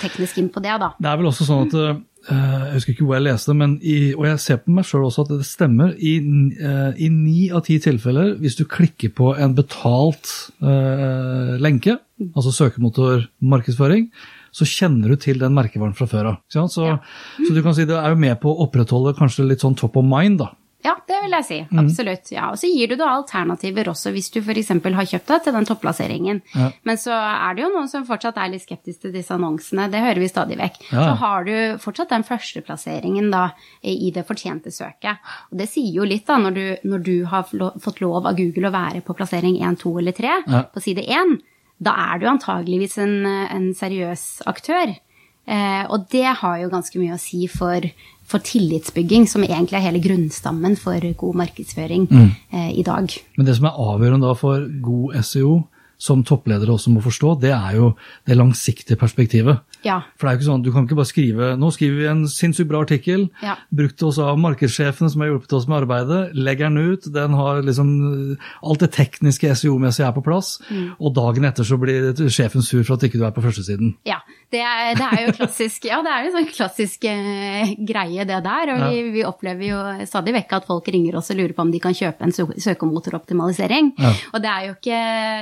teknisk 0.00 0.38
inn 0.38 0.48
på 0.54 0.62
det, 0.62 0.74
da. 0.78 0.92
Det 1.00 1.08
er 1.10 1.16
vel 1.18 1.26
også 1.30 1.46
sånn 1.48 1.66
at 1.66 1.74
eh, 1.74 2.00
Jeg 2.30 2.74
husker 2.76 2.92
ikke 2.94 3.04
hvor 3.08 3.16
jeg 3.18 3.24
leste, 3.26 3.54
men 3.58 3.72
i, 3.82 4.14
og 4.14 4.26
jeg 4.28 4.38
ser 4.38 4.60
på 4.62 4.70
meg 4.76 4.84
sjøl 4.86 5.08
også 5.08 5.24
at 5.24 5.32
det 5.32 5.46
stemmer. 5.48 5.90
I 5.98 6.12
eh, 6.54 6.92
i 7.02 7.08
ni 7.10 7.48
av 7.50 7.64
ti 7.66 7.80
tilfeller, 7.82 8.36
hvis 8.38 8.54
du 8.60 8.64
klikker 8.70 9.10
på 9.18 9.32
en 9.42 9.56
betalt 9.58 10.30
eh, 10.62 11.56
lenke, 11.58 11.96
altså 12.36 12.52
søkemotormarkedsføring, 12.54 14.06
så 14.52 14.66
kjenner 14.68 15.08
du 15.12 15.16
til 15.16 15.38
den 15.40 15.54
merkevaren 15.56 15.94
fra 15.96 16.06
før 16.06 16.28
av. 16.34 16.40
Så, 16.52 16.86
Ja. 16.86 16.98
så 17.46 17.54
du 17.54 17.62
kan 17.62 17.74
si 17.74 17.84
det 17.88 17.96
er 17.96 18.10
jo 18.10 18.16
med 18.20 18.38
på 18.40 18.52
å 18.52 18.66
opprettholde 18.68 19.16
kanskje 19.16 19.46
litt 19.48 19.60
sånn 19.64 19.74
top 19.76 19.96
of 19.96 20.04
mind, 20.04 20.38
da. 20.38 20.52
Ja, 20.84 20.96
det 21.06 21.18
vil 21.22 21.34
jeg 21.36 21.44
si. 21.46 21.58
Absolutt. 21.78 22.30
Ja. 22.34 22.48
Og 22.50 22.58
så 22.58 22.66
gir 22.66 22.88
du 22.90 22.96
da 22.98 23.06
alternativer 23.14 23.88
også, 23.92 24.10
hvis 24.14 24.30
du 24.34 24.40
f.eks. 24.42 24.68
har 24.82 25.06
kjøpt 25.12 25.28
deg 25.30 25.44
til 25.44 25.54
den 25.54 25.68
topplasseringen. 25.68 26.40
Ja. 26.56 26.70
Men 26.88 26.98
så 26.98 27.14
er 27.14 27.54
det 27.54 27.62
jo 27.64 27.70
noen 27.74 27.88
som 27.92 28.06
fortsatt 28.08 28.40
er 28.42 28.50
litt 28.50 28.64
skeptisk 28.64 29.04
til 29.04 29.12
disse 29.14 29.30
annonsene. 29.36 29.86
Det 29.92 30.00
hører 30.02 30.18
vi 30.24 30.30
stadig 30.32 30.58
vekk. 30.58 30.80
Ja. 30.90 31.04
Så 31.06 31.14
har 31.22 31.46
du 31.46 31.52
fortsatt 31.84 32.10
den 32.16 32.26
førsteplasseringen 32.26 33.30
da 33.32 33.44
i 33.82 34.10
det 34.14 34.26
fortjente 34.28 34.72
søket. 34.74 35.22
Og 35.52 35.58
det 35.62 35.68
sier 35.70 35.92
jo 36.00 36.08
litt, 36.08 36.26
da, 36.26 36.38
når 36.42 36.58
du, 36.58 36.64
når 36.90 37.06
du 37.06 37.14
har 37.30 37.46
fått 37.82 38.02
lov 38.02 38.26
av 38.26 38.36
Google 38.38 38.68
å 38.70 38.74
være 38.74 39.04
på 39.06 39.14
plassering 39.18 39.60
1, 39.62 39.78
2 39.84 39.94
eller 40.02 40.12
3 40.18 40.34
Ja. 40.50 40.64
på 40.74 40.82
side 40.82 41.06
1, 41.06 41.38
da 41.82 41.94
er 42.12 42.18
du 42.22 42.26
antageligvis 42.30 42.98
en, 43.02 43.24
en 43.26 43.70
seriøs 43.74 44.42
aktør. 44.50 44.92
Eh, 45.42 45.84
og 45.90 46.04
det 46.12 46.26
har 46.38 46.58
jo 46.60 46.68
ganske 46.70 47.00
mye 47.02 47.16
å 47.16 47.20
si 47.22 47.48
for, 47.50 47.82
for 48.32 48.42
tillitsbygging, 48.48 49.26
som 49.30 49.44
egentlig 49.44 49.76
er 49.78 49.84
hele 49.90 50.00
grunnstammen 50.02 50.76
for 50.80 51.04
god 51.20 51.34
markedsføring 51.44 52.08
Mm. 52.10 52.30
eh, 52.52 52.70
i 52.80 52.82
dag. 52.82 53.12
Men 53.36 53.46
det 53.46 53.56
som 53.58 53.68
er 53.68 53.76
avgjørende 53.78 54.26
da 54.26 54.32
for 54.38 54.64
god 54.82 55.20
SEO, 55.22 55.62
som 56.02 56.24
toppledere 56.26 56.74
også 56.74 56.90
må 56.90 56.98
forstå, 57.04 57.36
det 57.44 57.52
er 57.54 57.76
jo 57.78 57.92
det 58.26 58.34
langsiktige 58.34 58.96
perspektivet. 58.98 59.60
Ja. 59.86 60.00
For 60.18 60.26
det 60.26 60.32
er 60.32 60.34
jo 60.34 60.40
ikke 60.40 60.48
sånn, 60.50 60.62
Du 60.66 60.70
kan 60.74 60.84
ikke 60.86 60.98
bare 60.98 61.10
skrive 61.10 61.50
nå 61.58 61.68
skriver 61.74 61.96
vi 62.00 62.06
en 62.10 62.24
sinnssykt 62.30 62.68
bra 62.70 62.80
artikkel, 62.82 63.28
Ja. 63.42 63.54
brukt 63.70 64.02
oss 64.06 64.18
av 64.22 64.36
markedssjefene 64.38 65.10
som 65.10 65.22
har 65.22 65.30
hjulpet 65.30 65.52
oss 65.58 65.68
med 65.70 65.82
arbeidet, 65.84 66.34
legger 66.34 66.68
den 66.70 66.78
ut, 66.92 67.06
den 67.12 67.34
har 67.38 67.62
liksom 67.62 67.92
alt 68.62 68.82
det 68.82 68.90
tekniske 68.94 69.50
SEO-messige 69.54 70.06
er 70.08 70.12
på 70.16 70.24
plass, 70.26 70.58
Mm. 70.70 70.94
og 71.00 71.14
dagen 71.14 71.44
etter 71.44 71.62
så 71.66 71.78
blir 71.78 72.12
sjefen 72.30 72.62
sur 72.62 72.82
for 72.84 72.94
at 72.94 73.02
ikke 73.06 73.18
du 73.18 73.24
er 73.26 73.30
på 73.34 73.42
førstesiden. 73.42 73.94
Ja, 74.06 74.18
det 74.50 74.60
er, 74.60 74.94
det 74.98 75.06
er 75.06 75.26
jo 75.26 75.32
klassisk, 75.38 75.84
ja, 75.90 76.02
det 76.02 76.10
er 76.12 76.26
jo 76.26 76.32
sånn 76.36 76.50
klassisk 76.52 77.04
eh, 77.04 77.74
greie 77.86 78.24
det 78.26 78.42
der. 78.44 78.72
Og 78.74 78.90
vi, 78.90 79.02
vi 79.14 79.22
opplever 79.24 79.66
jo 79.68 79.78
stadig 80.06 80.34
vekk 80.34 80.52
at 80.58 80.66
folk 80.66 80.86
ringer 80.92 81.16
oss 81.18 81.30
og 81.30 81.38
lurer 81.38 81.54
på 81.54 81.62
om 81.66 81.70
de 81.72 81.80
kan 81.82 81.94
kjøpe 81.94 82.22
en 82.26 82.32
sø- 82.34 82.50
søkemotoroptimalisering. 83.12 83.92
Ja. 83.98 84.12
Og 84.34 84.42
det 84.42 84.50
er, 84.50 84.66
jo 84.66 84.74
ikke, 84.76 85.00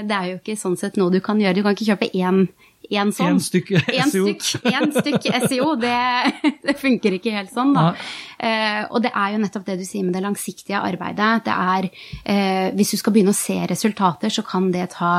det 0.08 0.16
er 0.16 0.26
jo 0.30 0.38
ikke 0.40 0.49
sånn 0.58 0.78
sett 0.80 0.98
noe 1.00 1.12
du 1.12 1.20
kan 1.24 1.40
gjøre. 1.40 1.58
Du 1.58 1.62
kan 1.66 1.76
ikke 1.76 1.92
kjøpe 1.92 2.10
én 2.14 2.46
én 2.90 3.12
sånn. 3.14 3.36
En 3.36 3.42
stykk 3.42 3.74
SEO. 4.10 4.30
Én 4.66 4.80
en 4.80 4.92
stykk 4.94 5.28
SEO, 5.46 5.74
det, 5.80 5.94
det 6.66 6.76
funker 6.80 7.16
ikke 7.16 7.34
helt 7.34 7.52
sånn, 7.54 7.72
da. 7.76 7.92
Eh, 8.40 8.82
og 8.88 9.02
det 9.04 9.12
er 9.12 9.34
jo 9.34 9.42
nettopp 9.42 9.66
det 9.68 9.76
du 9.82 9.84
sier 9.86 10.06
med 10.06 10.16
det 10.16 10.24
langsiktige 10.24 10.80
arbeidet. 10.80 11.44
Det 11.46 11.54
er, 11.54 11.88
eh, 12.24 12.66
hvis 12.76 12.94
du 12.94 13.00
skal 13.00 13.14
begynne 13.14 13.34
å 13.34 13.38
se 13.38 13.58
resultater, 13.70 14.32
så 14.32 14.44
kan 14.46 14.70
det 14.74 14.88
ta 14.96 15.12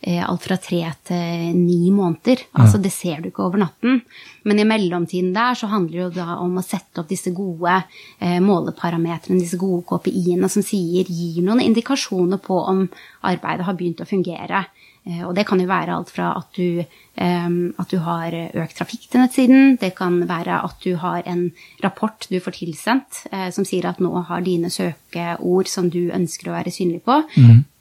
eh, 0.00 0.22
alt 0.22 0.46
fra 0.46 0.58
tre 0.62 0.84
til 1.10 1.58
ni 1.58 1.90
måneder. 1.94 2.46
Altså 2.58 2.80
det 2.82 2.94
ser 2.94 3.22
du 3.22 3.32
ikke 3.32 3.44
over 3.48 3.64
natten. 3.66 4.02
Men 4.48 4.62
i 4.62 4.68
mellomtiden 4.68 5.34
der 5.34 5.58
så 5.58 5.68
handler 5.68 5.98
det 5.98 6.04
jo 6.06 6.10
da 6.22 6.38
om 6.40 6.56
å 6.56 6.64
sette 6.64 7.02
opp 7.02 7.10
disse 7.10 7.34
gode 7.36 7.74
eh, 8.22 8.38
måleparametrene, 8.40 9.42
disse 9.42 9.58
gode 9.60 9.84
KPI-ene 9.90 10.48
som 10.48 10.64
sier, 10.64 11.10
gir 11.10 11.42
noen 11.44 11.66
indikasjoner 11.66 12.40
på 12.40 12.62
om 12.70 12.86
arbeidet 13.28 13.66
har 13.66 13.76
begynt 13.76 14.00
å 14.00 14.08
fungere. 14.08 14.64
Eh, 15.08 15.22
Og 15.24 15.34
det 15.34 15.46
kan 15.48 15.60
jo 15.60 15.66
være 15.70 15.94
alt 15.96 16.10
fra 16.12 16.34
at 16.36 16.50
du, 16.58 16.84
at 17.18 17.88
du 17.90 17.96
har 18.04 18.34
økt 18.62 18.76
trafikk 18.78 19.08
til 19.10 19.20
nettsiden, 19.24 19.76
det 19.80 19.94
kan 19.96 20.20
være 20.28 20.60
at 20.64 20.76
du 20.84 20.92
har 21.00 21.22
en 21.26 21.48
rapport 21.82 22.26
du 22.30 22.36
får 22.44 22.54
tilsendt 22.60 23.22
eh, 23.32 23.48
som 23.50 23.64
sier 23.66 23.88
at 23.88 23.98
nå 24.04 24.12
har 24.28 24.44
dine 24.46 24.68
søkeord 24.70 25.66
som 25.66 25.88
du 25.90 26.10
ønsker 26.14 26.50
å 26.50 26.54
være 26.58 26.70
synlig 26.74 27.00
på, 27.08 27.16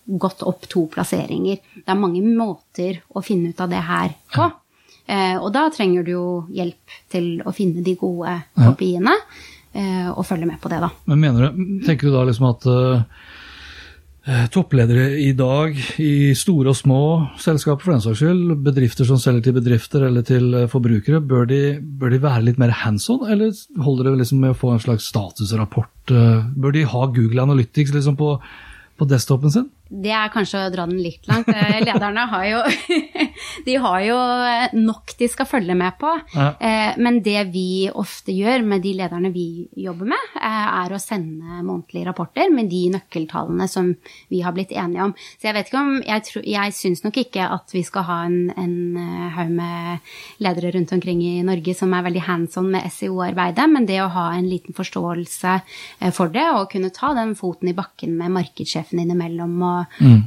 gått 0.07 0.41
opp 0.47 0.65
to 0.71 0.85
plasseringer. 0.87 1.59
Det 1.75 1.91
er 1.91 1.99
mange 1.99 2.23
måter 2.23 3.01
å 3.13 3.21
finne 3.21 3.51
ut 3.51 3.59
av 3.61 3.69
det 3.69 3.83
her 3.83 4.15
på. 4.33 4.47
Eh, 5.05 5.35
og 5.37 5.51
da 5.53 5.67
trenger 5.69 6.03
du 6.07 6.11
jo 6.15 6.25
hjelp 6.49 6.95
til 7.11 7.41
å 7.45 7.51
finne 7.53 7.83
de 7.83 7.95
gode 7.99 8.39
kopiene, 8.55 9.13
og 9.77 10.23
følge 10.25 10.47
med 10.49 10.57
på 10.57 10.69
det, 10.71 10.79
da. 10.81 10.87
Men 11.05 11.19
mener 11.21 11.51
du, 11.51 11.59
tenker 11.85 12.07
du 12.07 12.15
da 12.15 12.23
liksom 12.25 12.47
at 12.49 12.63
toppledere 14.51 15.05
i 15.23 15.29
dag 15.37 15.77
i 16.03 16.33
store 16.35 16.73
og 16.73 16.75
små 16.75 16.99
selskaper, 17.39 17.85
for 17.85 17.95
den 17.95 18.03
saks 18.03 18.19
skyld, 18.19 18.57
bedrifter 18.65 19.07
som 19.07 19.19
selger 19.21 19.45
til 19.45 19.55
bedrifter 19.55 20.03
eller 20.09 20.25
til 20.27 20.49
eh, 20.53 20.67
forbrukere, 20.71 21.21
bør 21.23 21.47
de, 21.47 21.61
bør 21.79 22.11
de 22.11 22.19
være 22.25 22.43
litt 22.49 22.59
mer 22.59 22.73
hands 22.83 23.07
on, 23.13 23.23
eller 23.31 23.53
holder 23.85 24.09
det 24.09 24.17
liksom 24.23 24.43
med 24.43 24.51
å 24.51 24.59
få 24.59 24.73
en 24.73 24.83
slags 24.83 25.07
statusrapport? 25.13 26.11
eh, 26.11 26.43
Bør 26.59 26.75
de 26.75 26.83
ha 26.91 27.05
Google 27.07 27.45
Analytics 27.47 27.95
liksom 27.95 28.19
på, 28.19 28.33
på 28.99 29.07
desktopen 29.07 29.53
sin? 29.53 29.69
Det 29.89 30.11
er 30.11 30.31
kanskje 30.33 30.65
å 30.67 30.71
dra 30.73 30.85
den 30.89 30.99
litt 31.01 31.27
langt. 31.29 31.47
Eh, 31.49 31.79
Lederne 31.85 32.25
har 32.31 32.45
jo, 32.49 32.61
de 33.67 33.75
har 33.83 33.99
jo 34.05 34.17
nok 34.77 35.13
de 35.19 35.29
skal 35.31 35.47
følge 35.49 35.75
med 35.77 35.97
på. 36.01 36.11
Ja. 36.35 36.49
Eh, 36.59 36.97
Men 37.01 37.21
det 37.25 37.39
vi 37.53 37.87
ofte 37.93 38.33
gjør 38.35 38.63
med 38.67 38.83
de 38.83 38.93
lederne 38.99 39.31
vi 39.33 39.67
jobber 39.79 40.09
med, 40.13 40.31
eh, 40.41 40.67
er 40.83 40.93
å 40.95 40.99
sende 41.01 41.61
månedlige 41.65 42.07
rapporter 42.09 42.51
med 42.53 42.69
de 42.71 42.83
nøkkeltallene 42.97 43.67
som 43.71 43.93
vi 44.31 44.41
har 44.45 44.55
blitt 44.55 44.71
enige 44.75 45.03
om. 45.07 45.13
Så 45.37 45.49
jeg 45.49 45.57
vet 45.57 45.69
ikke 45.71 45.81
om 45.81 45.93
Jeg, 46.07 46.23
tror, 46.27 46.43
jeg 46.45 46.73
syns 46.77 47.03
nok 47.03 47.17
ikke 47.19 47.47
at 47.57 47.73
vi 47.73 47.81
skal 47.83 48.03
ha 48.07 48.17
en, 48.27 48.51
en 48.57 48.75
eh, 48.97 49.29
haug 49.37 49.51
med 49.57 50.11
ledere 50.43 50.71
rundt 50.75 50.91
omkring 50.93 51.21
i 51.25 51.43
Norge 51.47 51.73
som 51.77 51.93
er 51.93 52.05
veldig 52.05 52.23
hands 52.27 52.57
on 52.59 52.69
med 52.71 52.85
SEO-arbeidet, 52.91 53.65
men 53.71 53.85
det 53.89 54.01
å 54.03 54.09
ha 54.13 54.27
en 54.35 54.47
liten 54.49 54.75
forståelse 54.77 55.55
eh, 56.01 56.11
for 56.15 56.31
det, 56.33 56.45
og 56.53 56.69
kunne 56.71 56.91
ta 56.93 57.13
den 57.17 57.33
foten 57.37 57.71
i 57.71 57.75
bakken 57.77 58.15
med 58.19 58.33
markedssjefen 58.35 58.99
innimellom 59.03 59.55
og, 59.61 59.76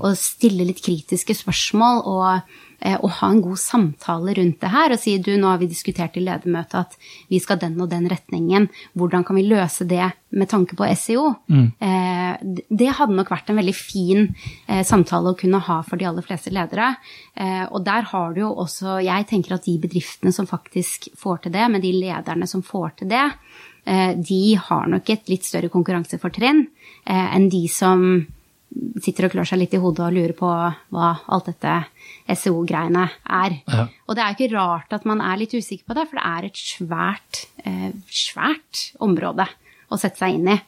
og 0.00 0.18
stille 0.18 0.66
litt 0.68 0.82
kritiske 0.84 1.36
spørsmål 1.38 2.02
og, 2.10 2.54
eh, 2.80 2.96
og 2.98 3.10
ha 3.18 3.30
en 3.30 3.42
god 3.44 3.60
samtale 3.62 4.36
rundt 4.38 4.60
det 4.62 4.72
her 4.72 4.94
og 4.94 5.02
si 5.02 5.16
du, 5.18 5.32
nå 5.36 5.50
har 5.52 5.60
vi 5.62 5.70
diskutert 5.70 6.16
i 6.16 6.24
ledermøtet 6.24 6.78
at 6.80 6.98
vi 7.30 7.40
skal 7.42 7.60
den 7.62 7.78
og 7.80 7.90
den 7.92 8.08
retningen, 8.10 8.68
hvordan 8.94 9.26
kan 9.26 9.38
vi 9.38 9.48
løse 9.48 9.88
det 9.88 10.12
med 10.30 10.48
tanke 10.50 10.76
på 10.78 10.86
SEO? 10.94 11.24
Eh, 11.82 12.34
det 12.70 12.90
hadde 12.98 13.16
nok 13.16 13.30
vært 13.32 13.50
en 13.50 13.58
veldig 13.58 13.74
fin 13.76 14.28
eh, 14.68 14.82
samtale 14.86 15.32
å 15.32 15.38
kunne 15.38 15.62
ha 15.66 15.80
for 15.86 16.00
de 16.00 16.06
aller 16.08 16.26
fleste 16.26 16.52
ledere. 16.54 16.92
Eh, 17.34 17.64
og 17.66 17.82
der 17.86 18.06
har 18.12 18.34
du 18.34 18.44
jo 18.44 18.52
også, 18.64 19.00
jeg 19.04 19.26
tenker 19.30 19.56
at 19.56 19.66
de 19.66 19.76
bedriftene 19.82 20.32
som 20.34 20.48
faktisk 20.50 21.10
får 21.18 21.44
til 21.44 21.56
det, 21.56 21.66
med 21.72 21.84
de 21.84 21.92
lederne 21.96 22.48
som 22.50 22.62
får 22.66 23.00
til 23.00 23.12
det, 23.12 23.26
de 23.80 24.42
har 24.60 24.90
nok 24.92 25.08
et 25.08 25.30
litt 25.32 25.46
større 25.48 25.70
konkurransefortrinn 25.72 26.66
enn 27.08 27.46
de 27.50 27.62
som 27.72 28.02
sitter 29.02 29.26
og 29.26 29.32
klør 29.34 29.48
seg 29.50 29.58
litt 29.62 29.74
i 29.74 29.80
hodet 29.82 30.04
og 30.06 30.14
lurer 30.14 30.34
på 30.38 30.48
hva 30.94 31.08
alt 31.34 31.48
dette 31.50 31.72
SEO-greiene 32.38 33.06
er. 33.26 33.56
Ja. 33.66 33.86
Og 34.06 34.14
det 34.16 34.22
er 34.24 34.36
ikke 34.36 34.52
rart 34.54 34.92
at 34.94 35.06
man 35.08 35.22
er 35.24 35.40
litt 35.40 35.54
usikker 35.56 35.88
på 35.90 35.96
det, 35.98 36.06
for 36.10 36.20
det 36.20 36.28
er 36.30 36.46
et 36.50 36.60
svært, 36.60 37.40
eh, 37.64 37.90
svært 38.06 38.84
område 39.02 39.48
å 39.90 39.98
sette 39.98 40.22
seg 40.22 40.36
inn 40.38 40.48
i. 40.52 40.58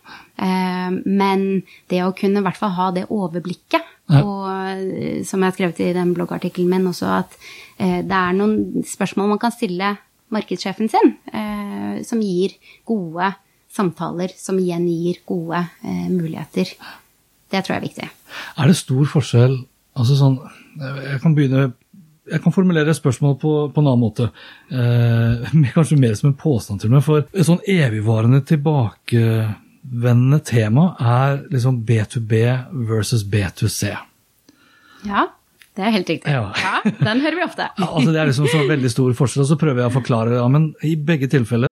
Eh, 0.43 0.91
men 1.07 1.45
det 1.93 2.01
å 2.03 2.15
kunne 2.19 2.43
i 2.43 2.47
hvert 2.47 2.59
fall 2.59 2.75
ha 2.79 2.91
det 2.91 3.07
overblikket, 3.09 3.85
Ja. 4.11 4.21
og 4.27 4.49
eh, 4.51 5.23
som 5.25 5.41
jeg 5.41 5.53
har 5.53 5.55
skrevet 5.57 5.81
i 5.81 5.93
den 5.95 6.11
bloggartikkelen 6.15 6.69
min 6.69 6.89
også, 6.91 7.07
at 7.23 7.39
det 7.83 8.13
er 8.15 8.35
noen 8.37 8.83
spørsmål 8.87 9.31
man 9.33 9.39
kan 9.43 9.51
stille 9.55 9.97
markedssjefen 10.31 10.91
sin, 10.91 11.17
eh, 11.33 12.03
som 12.07 12.21
gir 12.21 12.55
gode 12.87 13.35
samtaler, 13.73 14.29
som 14.37 14.59
igjen 14.61 14.85
gir 14.87 15.23
gode 15.27 15.63
muligheter. 16.13 16.75
Det 17.53 17.61
tror 17.63 17.77
jeg 17.77 17.83
er 17.83 17.87
viktig. 17.87 18.09
Er 18.57 18.71
det 18.71 18.79
stor 18.81 19.07
forskjell 19.13 19.55
altså 19.99 20.17
sånn, 20.17 20.39
Jeg 20.81 21.21
kan 21.21 21.35
begynne 21.37 21.73
jeg 22.33 22.39
kan 22.45 22.55
formulere 22.55 22.95
spørsmål 22.95 23.35
på, 23.43 23.53
på 23.75 23.83
en 23.83 23.89
annen 23.91 24.03
måte. 24.03 24.29
Eh, 24.71 25.73
kanskje 25.77 25.99
mer 26.01 26.15
som 26.19 26.31
en 26.31 26.39
påstand 26.39 26.81
til 26.83 26.93
meg. 26.93 27.03
For 27.05 27.27
et 27.27 27.49
sånn 27.49 27.59
evigvarende 27.69 28.41
tilbakevendende 28.47 30.39
tema 30.47 30.93
er 31.03 31.43
liksom 31.53 31.83
B2B 31.89 32.43
versus 32.89 33.27
B2C. 33.27 33.91
Ja, 35.09 35.27
det 35.75 35.83
er 35.89 35.95
helt 35.97 36.15
riktig. 36.15 36.31
Ja. 36.31 36.53
den 36.85 37.25
hører 37.25 37.41
vi 37.41 37.45
ofte. 37.49 37.69
Altså 37.91 38.15
Det 38.15 38.23
er 38.23 38.31
liksom 38.31 38.49
så 38.55 38.63
veldig 38.71 38.95
stor 38.95 39.19
forskjell, 39.19 39.43
og 39.45 39.51
så 39.51 39.59
prøver 39.61 39.83
jeg 39.83 39.91
å 39.91 39.99
forklare 39.99 40.39
ja, 40.39 40.47
men 40.53 40.71
i 40.87 40.95
begge 40.97 41.31
tilfeller 41.33 41.72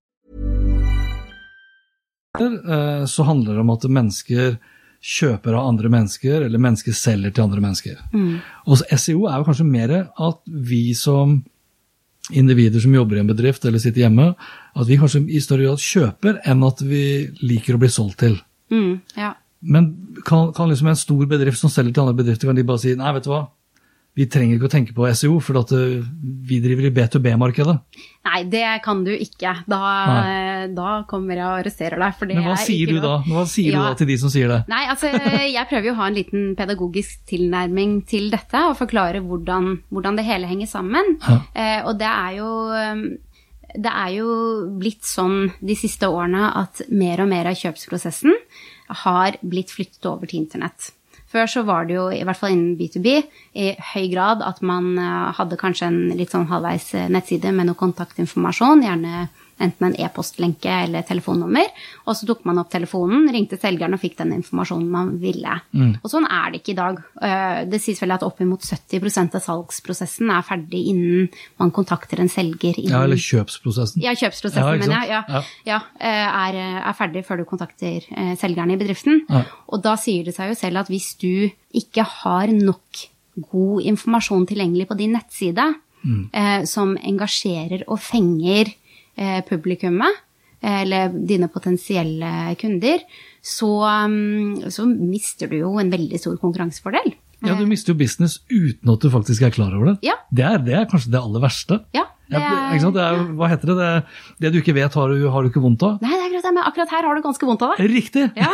Eh, 2.39 3.05
så 3.05 3.25
handler 3.27 3.57
det 3.57 3.63
om 3.63 3.73
at 3.73 3.87
mennesker 3.89 4.55
kjøper 5.01 5.55
av 5.57 5.67
andre 5.71 5.89
mennesker, 5.89 6.43
eller 6.45 6.61
mennesker 6.61 6.93
selger 6.93 7.33
til 7.33 7.47
andre 7.47 7.63
mennesker. 7.63 7.97
Og 8.69 8.83
SEO 8.85 9.25
er 9.25 9.39
jo 9.39 9.47
kanskje 9.47 9.65
mer 9.65 9.93
at 10.05 10.41
vi 10.45 10.91
som 10.93 11.39
individer 12.29 12.79
som 12.79 12.93
jobber 12.95 13.17
i 13.17 13.23
en 13.23 13.29
bedrift 13.31 13.65
eller 13.65 13.81
sitter 13.81 14.05
hjemme, 14.05 14.31
at 14.77 14.87
vi 14.87 14.99
kanskje 15.01 15.23
i 15.25 15.41
større 15.43 15.65
grad 15.67 15.81
kjøper 15.83 16.41
enn 16.47 16.61
at 16.67 16.83
vi 16.85 17.03
liker 17.41 17.75
å 17.75 17.81
bli 17.81 17.89
solgt 17.91 18.21
til. 18.21 18.37
Mm, 18.71 18.99
ja. 19.17 19.33
Men 19.61 19.89
kan, 20.25 20.51
kan 20.53 20.69
liksom 20.69 20.91
en 20.91 20.99
stor 20.99 21.25
bedrift 21.29 21.59
som 21.59 21.73
selger 21.73 21.95
til 21.95 22.05
andre 22.05 22.21
bedrifter, 22.21 22.49
kan 22.49 22.57
de 22.57 22.65
bare 22.67 22.81
si 22.83 22.93
nei, 22.97 23.11
vet 23.17 23.25
du 23.25 23.33
hva, 23.33 23.43
vi 24.17 24.25
trenger 24.27 24.57
ikke 24.57 24.67
å 24.67 24.71
tenke 24.73 24.93
på 24.95 25.05
SEO, 25.15 25.37
for 25.39 25.55
eh, 25.61 26.01
vi 26.47 26.57
driver 26.63 26.89
i 26.89 26.91
B2B-markedet. 26.97 27.75
Nei, 28.27 28.41
det 28.51 28.65
kan 28.83 29.05
du 29.05 29.11
ikke. 29.15 29.53
Da, 29.71 29.79
da 30.75 30.89
kommer 31.09 31.39
jeg 31.39 31.47
og 31.47 31.61
arresterer 31.61 32.01
deg. 32.01 32.17
For 32.19 32.27
det 32.29 32.35
Men 32.37 32.49
hva 32.49 32.57
er 32.57 32.65
sier 32.67 32.91
du 32.91 32.99
da? 33.01 33.13
Hva 33.25 33.45
sier 33.49 33.71
Ja. 33.71 33.79
du 33.79 33.87
da 33.87 33.93
til 34.01 34.11
de 34.11 34.17
som 34.19 34.33
sier 34.33 34.51
det? 34.51 34.59
Nei, 34.71 34.83
altså 34.91 35.09
jeg 35.55 35.67
prøver 35.71 35.89
jo 35.89 35.95
å 35.95 36.01
ha 36.01 36.11
en 36.11 36.19
liten 36.19 36.51
pedagogisk 36.59 37.23
tilnærming 37.31 38.01
til 38.11 38.29
dette, 38.33 38.65
og 38.67 38.77
forklare 38.81 39.23
hvordan, 39.23 39.73
hvordan 39.89 40.19
det 40.19 40.27
hele 40.27 40.51
henger 40.51 40.69
sammen. 40.69 41.15
Ja. 41.23 41.39
Eh, 41.55 41.79
og 41.87 41.97
det 42.03 42.11
er 42.11 42.39
jo 42.41 42.51
det 43.71 43.87
er 43.91 44.09
jo 44.17 44.31
blitt 44.79 45.07
sånn 45.07 45.45
de 45.63 45.75
siste 45.79 46.09
årene 46.11 46.49
at 46.59 46.81
mer 46.91 47.21
og 47.23 47.29
mer 47.31 47.47
av 47.47 47.55
kjøpsprosessen 47.55 48.33
har 49.05 49.37
blitt 49.39 49.71
flyttet 49.71 50.03
over 50.09 50.27
til 50.27 50.41
internett. 50.43 50.91
Før 51.31 51.47
så 51.47 51.63
var 51.63 51.87
det 51.87 51.95
jo, 51.95 52.09
i 52.11 52.23
hvert 52.27 52.39
fall 52.39 52.55
innen 52.55 52.75
B2B, 52.79 53.13
i 53.55 53.71
høy 53.93 54.07
grad 54.11 54.43
at 54.43 54.59
man 54.65 54.97
eh, 54.99 55.29
hadde 55.37 55.59
kanskje 55.59 55.87
en 55.87 56.01
litt 56.19 56.33
sånn 56.33 56.49
halvveis 56.51 56.89
eh, 56.97 57.07
nettside 57.11 57.53
med 57.55 57.69
noe 57.69 57.79
kontaktinformasjon, 57.79 58.83
gjerne 58.83 59.29
enten 59.61 59.87
en 59.87 59.95
e-postlenke 60.05 60.71
eller 60.85 61.03
telefonnummer, 61.07 61.67
og 62.07 62.15
så 62.17 62.25
tok 62.27 62.43
man 62.49 62.57
opp 62.61 62.69
telefonen, 62.73 63.27
ringte 63.33 63.59
selgeren 63.61 63.93
og 63.95 64.01
fikk 64.01 64.17
den 64.19 64.33
informasjonen 64.39 64.89
man 64.91 65.11
ville. 65.21 65.53
Og 66.03 66.07
sånn 66.11 66.25
er 66.29 66.51
det 66.51 66.61
ikke 66.61 66.73
i 66.73 66.79
dag. 66.81 67.01
Eh, 67.21 67.65
Det 67.71 67.79
sies 67.81 68.01
vel 68.01 68.11
at 68.11 68.23
oppimot 68.23 68.61
70% 68.65 69.35
av 69.35 69.41
salgsprosessen 69.45 70.29
er 70.33 70.41
ferdig 70.47 70.81
innen 70.91 71.29
man 71.59 71.71
kontakter 71.71 72.19
en 72.19 72.29
selger. 72.29 72.73
Innen, 72.79 72.89
Ja, 72.91 73.03
eller 73.03 73.15
kjøpsprosessen. 73.21 74.01
ja, 74.01 74.11
kjøpsprosessen, 74.11 74.63
Ja, 74.65 74.77
mener 74.77 75.07
jeg. 75.07 75.09
Ja, 75.09 75.43
ja. 75.65 75.79
eh, 75.99 76.27
er, 76.49 76.59
er 76.89 76.93
ferdig 76.93 77.25
før 77.25 77.37
du 77.37 77.45
kontakter 77.45 78.01
eh, 78.17 78.35
selgeren 78.35 78.71
i 78.71 78.77
bedriften. 78.77 79.21
Og 79.69 79.81
da 79.83 79.95
sier 79.95 80.23
det 80.25 80.35
seg 80.35 80.49
jo 80.49 80.55
selv 80.55 80.77
at 80.83 80.87
hvis 80.87 81.15
du 81.21 81.49
ikke 81.73 82.03
har 82.03 82.47
nok 82.47 83.07
god 83.51 83.81
informasjon 83.87 84.45
tilgjengelig 84.47 84.87
på 84.89 84.97
din 84.97 85.13
nettside, 85.13 85.73
Mm. 86.03 86.29
eh, 86.33 86.63
som 86.65 86.95
engasjerer 86.97 87.83
og 87.87 87.99
fenger 87.99 88.65
eh, 88.65 88.73
publikummet, 89.47 90.21
eh, 90.61 90.81
eller 90.83 91.11
dine 91.27 91.49
potensielle 91.51 92.55
kunder, 92.61 93.03
så, 93.41 93.71
mm, 94.07 94.69
så 94.71 94.85
mister 94.85 95.51
du 95.51 95.59
jo 95.63 95.75
en 95.81 95.91
veldig 95.91 96.19
stor 96.21 96.37
konkurransefordel. 96.41 97.13
Ja, 97.41 97.55
du 97.57 97.65
mister 97.65 97.95
jo 97.95 97.97
business 97.97 98.37
uten 98.51 98.91
at 98.93 99.01
du 99.01 99.09
faktisk 99.09 99.41
er 99.41 99.53
klar 99.53 99.73
over 99.73 99.93
det. 99.93 99.99
Ja. 100.05 100.19
Det, 100.29 100.45
er, 100.45 100.59
det 100.61 100.75
er 100.77 100.89
kanskje 100.89 101.09
det 101.15 101.21
aller 101.23 101.41
verste. 101.41 101.79
Ja, 101.97 102.05
det 102.31 102.39
er, 102.39 102.75
sant? 102.79 102.95
Det 102.95 103.01
er, 103.03 103.23
hva 103.35 103.49
heter 103.51 103.71
det? 103.71 103.77
det? 103.79 104.19
Det 104.45 104.51
du 104.53 104.59
ikke 104.61 104.75
vet, 104.77 104.93
har 104.95 105.11
du, 105.11 105.25
har 105.33 105.43
du 105.43 105.49
ikke 105.49 105.63
vondt 105.63 105.83
av? 105.83 105.97
Nei, 106.05 106.11
det 106.13 106.19
er 106.19 106.27
akkurat 106.29 106.45
det, 106.45 106.53
men 106.55 106.69
akkurat 106.69 106.93
her 106.93 107.07
har 107.09 107.17
du 107.17 107.23
ganske 107.25 107.49
vondt 107.49 107.65
av 107.65 107.73
det. 107.73 107.87
Riktig! 107.91 108.27
Ja, 108.37 108.51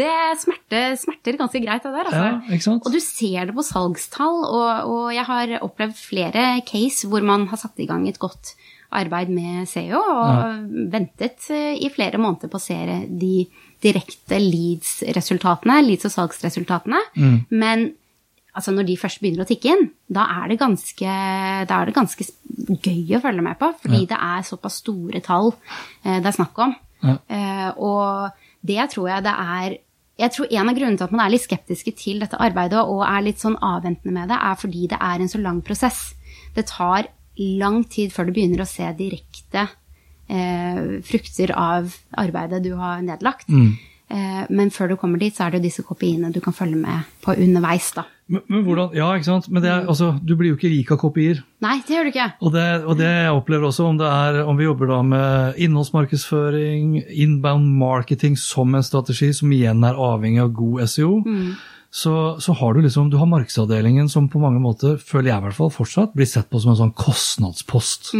det 0.00 0.10
smerter, 0.40 0.96
smerter 1.04 1.38
ganske 1.38 1.62
greit, 1.62 1.84
det 1.84 1.92
der. 1.94 2.10
Altså. 2.10 2.56
Ja? 2.56 2.74
Og 2.80 2.96
du 2.96 3.00
ser 3.04 3.50
det 3.50 3.56
på 3.60 3.66
salgstall, 3.66 4.42
og, 4.48 4.90
og 4.90 5.06
jeg 5.14 5.26
har 5.28 5.54
opplevd 5.60 6.00
flere 6.00 6.48
case 6.66 7.10
hvor 7.10 7.26
man 7.26 7.46
har 7.52 7.60
satt 7.60 7.78
i 7.84 7.88
gang 7.90 8.08
et 8.08 8.18
godt 8.22 8.54
arbeid 8.96 9.30
med 9.32 9.68
SEO, 9.70 10.00
og 10.00 10.68
ventet 10.92 11.46
eh, 11.54 11.78
i 11.78 11.90
flere 11.92 12.20
måneder 12.20 12.50
på 12.50 12.58
å 12.58 12.62
se 12.62 12.78
de 13.06 13.46
direkte 13.80 14.40
leads-resultatene, 14.42 15.80
leads- 15.86 16.08
og 16.08 16.14
salgsresultatene. 16.16 17.00
Men 17.50 17.90
altså, 18.54 18.74
når 18.74 18.88
de 18.88 18.98
først 19.00 19.22
begynner 19.22 19.44
å 19.44 19.48
tikke 19.48 19.72
inn, 19.72 19.86
da 20.10 20.26
er 20.40 20.50
det 20.50 20.60
ganske, 20.60 21.16
da 21.70 21.78
er 21.78 21.90
det 21.90 21.96
ganske 21.96 22.26
gøy 22.84 23.16
å 23.16 23.22
følge 23.22 23.44
med 23.46 23.58
på, 23.60 23.70
fordi 23.82 24.04
det 24.10 24.18
er 24.18 24.46
såpass 24.46 24.80
store 24.82 25.22
tall 25.24 25.52
eh, 25.52 26.18
det 26.18 26.26
er 26.26 26.36
snakk 26.36 26.58
om. 26.66 26.74
Ja. 27.04 27.16
Eh, 27.32 27.68
og 27.80 28.66
det 28.66 28.90
tror 28.92 29.08
jeg 29.08 29.24
det 29.24 29.36
er 29.36 29.78
jeg 30.20 30.34
tror 30.34 30.50
En 30.52 30.68
av 30.68 30.76
grunnene 30.76 31.00
til 31.00 31.06
at 31.06 31.12
man 31.14 31.22
er 31.24 31.32
litt 31.32 31.46
skeptiske 31.46 31.94
til 31.96 32.18
dette 32.20 32.36
arbeidet 32.36 32.82
og 32.82 32.98
er 33.06 33.22
litt 33.24 33.40
sånn 33.40 33.56
avventende 33.56 34.12
med 34.12 34.28
det, 34.28 34.36
er 34.36 34.58
fordi 34.60 34.82
det 34.92 34.98
er 35.00 35.22
en 35.22 35.30
så 35.32 35.40
lang 35.40 35.62
prosess. 35.64 36.10
Det 36.52 36.66
tar 36.68 37.08
lang 37.38 37.84
tid 37.88 38.12
før 38.14 38.28
du 38.28 38.34
begynner 38.36 38.64
å 38.64 38.68
se 38.68 38.88
direkte 38.98 39.68
eh, 40.30 40.98
frukter 41.06 41.54
av 41.56 41.94
arbeidet 42.20 42.62
du 42.64 42.74
har 42.78 43.02
nedlagt. 43.04 43.48
Eh, 44.10 44.46
men 44.50 44.72
før 44.74 44.90
du 44.90 44.96
kommer 44.98 45.20
dit, 45.22 45.34
så 45.34 45.46
er 45.46 45.52
det 45.54 45.60
jo 45.60 45.68
disse 45.68 45.84
kopiene 45.86 46.32
du 46.34 46.40
kan 46.42 46.54
følge 46.56 46.78
med 46.80 47.06
på 47.22 47.36
underveis. 47.38 47.92
da. 47.94 48.04
Men, 48.30 48.42
men 48.50 48.64
hvordan, 48.66 48.92
ja, 48.94 49.08
ikke 49.14 49.28
sant? 49.28 49.48
Men 49.50 49.62
det 49.62 49.70
er, 49.70 49.86
altså, 49.90 50.12
du 50.22 50.34
blir 50.38 50.52
jo 50.52 50.58
ikke 50.58 50.70
rik 50.70 50.90
av 50.94 51.00
kopier. 51.02 51.42
Nei, 51.62 51.76
det 51.86 51.96
gjør 51.96 52.06
du 52.06 52.12
ikke. 52.12 52.28
Og 52.42 52.54
det, 52.54 52.66
og 52.84 52.98
det 52.98 53.10
jeg 53.10 53.34
opplever 53.38 53.70
også, 53.70 53.88
om, 53.90 53.98
det 54.00 54.10
er, 54.10 54.40
om 54.50 54.58
vi 54.58 54.66
jobber 54.66 54.90
da 54.90 55.00
med 55.06 55.60
innholdsmarkedsføring, 55.66 56.96
inbound 57.10 57.70
marketing 57.80 58.38
som 58.38 58.74
en 58.74 58.86
strategi, 58.86 59.32
som 59.36 59.54
igjen 59.54 59.86
er 59.86 59.98
avhengig 59.98 60.42
av 60.42 60.54
god 60.58 60.86
SEO, 60.90 61.20
så, 61.90 62.38
så 62.38 62.52
har 62.54 62.74
du 62.76 62.84
liksom, 62.84 63.08
du 63.10 63.16
har 63.18 63.26
markedsavdelingen 63.26 64.06
som 64.08 64.28
på 64.30 64.38
mange 64.38 64.60
måter, 64.62 64.94
føler 65.02 65.32
jeg 65.32 65.40
i 65.40 65.44
hvert 65.48 65.56
fall 65.56 65.72
fortsatt, 65.74 66.12
blir 66.14 66.28
sett 66.30 66.46
på 66.52 66.60
som 66.62 66.70
en 66.70 66.78
sånn 66.78 66.92
kostnadspost. 66.94 68.12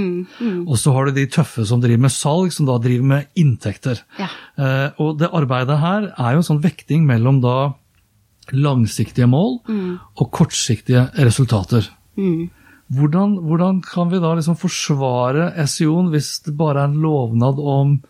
Og 0.66 0.74
så 0.80 0.90
har 0.96 1.06
du 1.06 1.12
de 1.20 1.28
tøffe 1.30 1.62
som 1.68 1.78
driver 1.82 2.02
med 2.08 2.10
salg, 2.10 2.50
som 2.56 2.66
da 2.66 2.80
driver 2.82 3.06
med 3.12 3.28
inntekter. 3.38 4.02
Ja. 4.18 4.26
Eh, 4.58 4.88
og 4.98 5.20
det 5.22 5.30
arbeidet 5.30 5.78
her 5.78 6.08
er 6.16 6.34
jo 6.34 6.42
en 6.42 6.48
sånn 6.50 6.62
vekting 6.64 7.06
mellom 7.06 7.38
da 7.44 7.54
langsiktige 8.50 9.28
mål 9.30 9.60
og 10.18 10.30
kortsiktige 10.34 11.06
resultater. 11.22 11.86
Hvordan, 12.90 13.36
hvordan 13.46 13.76
kan 13.86 14.10
vi 14.10 14.18
da 14.18 14.32
liksom 14.34 14.56
forsvare 14.58 15.52
SEO-en 15.70 16.10
hvis 16.10 16.40
det 16.48 16.56
bare 16.58 16.82
er 16.82 16.90
en 16.90 16.98
lovnad 17.04 17.60
om 17.62 18.00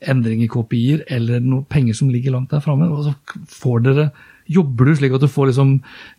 endring 0.00 0.42
i 0.44 0.48
kopier 0.52 1.06
eller 1.08 1.40
noe 1.40 1.64
penger 1.68 1.96
som 1.96 2.12
ligger 2.12 2.36
langt 2.36 2.52
der 2.52 2.60
framme? 2.60 2.90
Altså, 2.92 3.14
får 3.48 3.80
dere- 3.88 4.10
Jobber 4.50 4.90
du 4.90 4.96
slik 4.98 5.14
at 5.14 5.22
du 5.22 5.28
får 5.30 5.52
liksom 5.52 5.76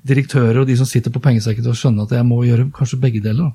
direktører 0.08 0.62
og 0.62 0.70
de 0.70 0.78
som 0.80 0.88
sitter 0.88 1.12
på 1.12 1.20
pengesekken 1.24 1.66
til 1.66 1.74
å 1.74 1.78
skjønne 1.78 2.06
at 2.08 2.16
jeg 2.16 2.28
må 2.28 2.40
gjøre 2.48 2.70
kanskje 2.76 3.00
begge 3.04 3.22
deler? 3.26 3.52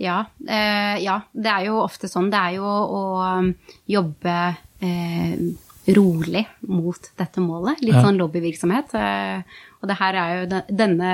Ja, 0.00 0.22
eh, 0.48 0.96
ja, 1.04 1.20
det 1.32 1.52
er 1.52 1.68
jo 1.70 1.78
ofte 1.84 2.08
sånn. 2.08 2.30
Det 2.32 2.36
er 2.40 2.56
jo 2.58 2.64
å 2.68 3.02
um, 3.40 3.46
jobbe 3.88 4.34
eh, 4.84 5.36
rolig 5.96 6.42
mot 6.68 7.10
dette 7.16 7.40
målet. 7.40 7.80
Litt 7.80 7.94
Ja. 7.94 8.02
sånn 8.04 8.18
lobbyvirksomhet. 8.20 8.92
Eh, 8.98 9.42
og 9.82 9.90
det 9.90 9.96
her 9.98 10.16
er 10.16 10.30
jo 10.32 10.60
denne 10.72 11.10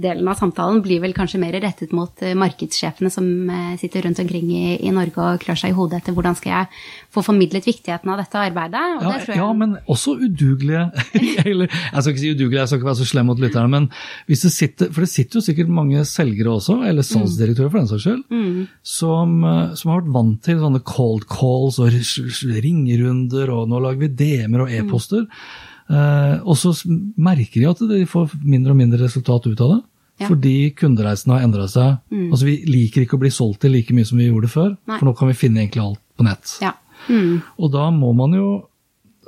delen 0.00 0.28
av 0.30 0.38
samtalen 0.40 0.80
blir 0.84 1.02
vel 1.02 1.12
kanskje 1.16 1.40
mer 1.42 1.52
rettet 1.60 1.92
mot 1.92 2.22
eh, 2.24 2.36
markedssjefene 2.38 3.10
som 3.12 3.26
eh, 3.52 3.74
sitter 3.80 4.06
rundt 4.06 4.22
omkring 4.22 4.48
i, 4.48 4.62
i 4.88 4.92
Norge 4.94 5.20
og 5.20 5.42
klør 5.42 5.60
seg 5.60 5.74
i 5.74 5.76
hodet 5.76 6.00
etter 6.00 6.16
hvordan 6.16 6.38
skal 6.38 6.54
jeg 6.54 6.80
få 7.14 7.24
formidlet 7.26 7.68
viktigheten 7.68 8.08
av 8.08 8.22
dette 8.22 8.40
arbeidet. 8.40 8.80
Ja, 8.80 9.12
det 9.12 9.28
jeg, 9.28 9.40
ja, 9.42 9.50
men 9.60 9.76
også 9.84 10.16
udugelige. 10.22 10.86
Eller, 11.44 11.68
jeg 11.68 12.00
skal 12.00 12.14
ikke 12.14 12.24
si 12.24 12.32
udugelige, 12.32 12.62
jeg 12.62 12.72
skal 12.72 12.80
ikke 12.80 12.90
være 12.90 13.00
så 13.02 13.10
slem 13.12 13.28
mot 13.28 13.44
lytterne, 13.44 13.72
men 13.76 13.90
hvis 14.30 14.46
det 14.46 14.54
sitter, 14.56 14.92
for 14.94 15.04
det 15.04 15.12
sitter 15.12 15.40
jo 15.40 15.44
sikkert 15.44 15.76
mange 15.78 16.04
selgere 16.08 16.56
også, 16.56 16.80
eller 16.88 17.06
salgsdirektører 17.06 17.72
for 17.72 17.82
den 17.82 17.90
saks 17.92 18.06
skyld, 18.06 18.68
som, 18.96 19.38
eh, 19.44 19.64
som 19.76 19.92
har 19.92 20.02
vært 20.02 20.12
vant 20.16 20.44
til 20.48 20.60
sånne 20.64 20.84
cold 20.88 21.28
calls 21.28 21.80
og 21.82 21.92
ringerunder, 22.68 23.52
og 23.52 23.68
nå 23.68 23.84
lager 23.84 24.06
vi 24.06 24.14
DM-er 24.24 24.64
og 24.64 24.78
e-poster. 24.80 25.28
Eh, 25.28 25.68
og 25.88 26.56
så 26.60 26.72
merker 27.16 27.62
de 27.62 27.68
at 27.70 27.78
de 27.90 28.02
får 28.08 28.34
mindre 28.44 28.74
og 28.74 28.80
mindre 28.80 29.00
resultat 29.06 29.46
ut 29.48 29.60
av 29.64 29.70
det. 29.76 29.78
Ja. 30.18 30.26
Fordi 30.26 30.54
kundereisen 30.74 31.30
har 31.32 31.44
endra 31.46 31.68
seg. 31.70 32.00
Altså 32.10 32.48
Vi 32.48 32.56
liker 32.66 33.04
ikke 33.04 33.16
å 33.16 33.22
bli 33.22 33.30
solgt 33.30 33.62
til 33.62 33.72
like 33.76 33.94
mye 33.94 34.08
som 34.08 34.18
vi 34.18 34.26
gjorde 34.26 34.50
før, 34.50 34.72
Nei. 34.90 34.98
for 34.98 35.06
nå 35.06 35.14
kan 35.16 35.30
vi 35.30 35.36
finne 35.38 35.62
egentlig 35.62 35.84
alt 35.84 36.02
på 36.18 36.26
nett. 36.26 36.58
ja. 36.64 36.74
Mm. 37.08 37.38
Og 37.62 37.70
da 37.72 37.84
må 37.94 38.10
man 38.12 38.32
jo 38.34 38.46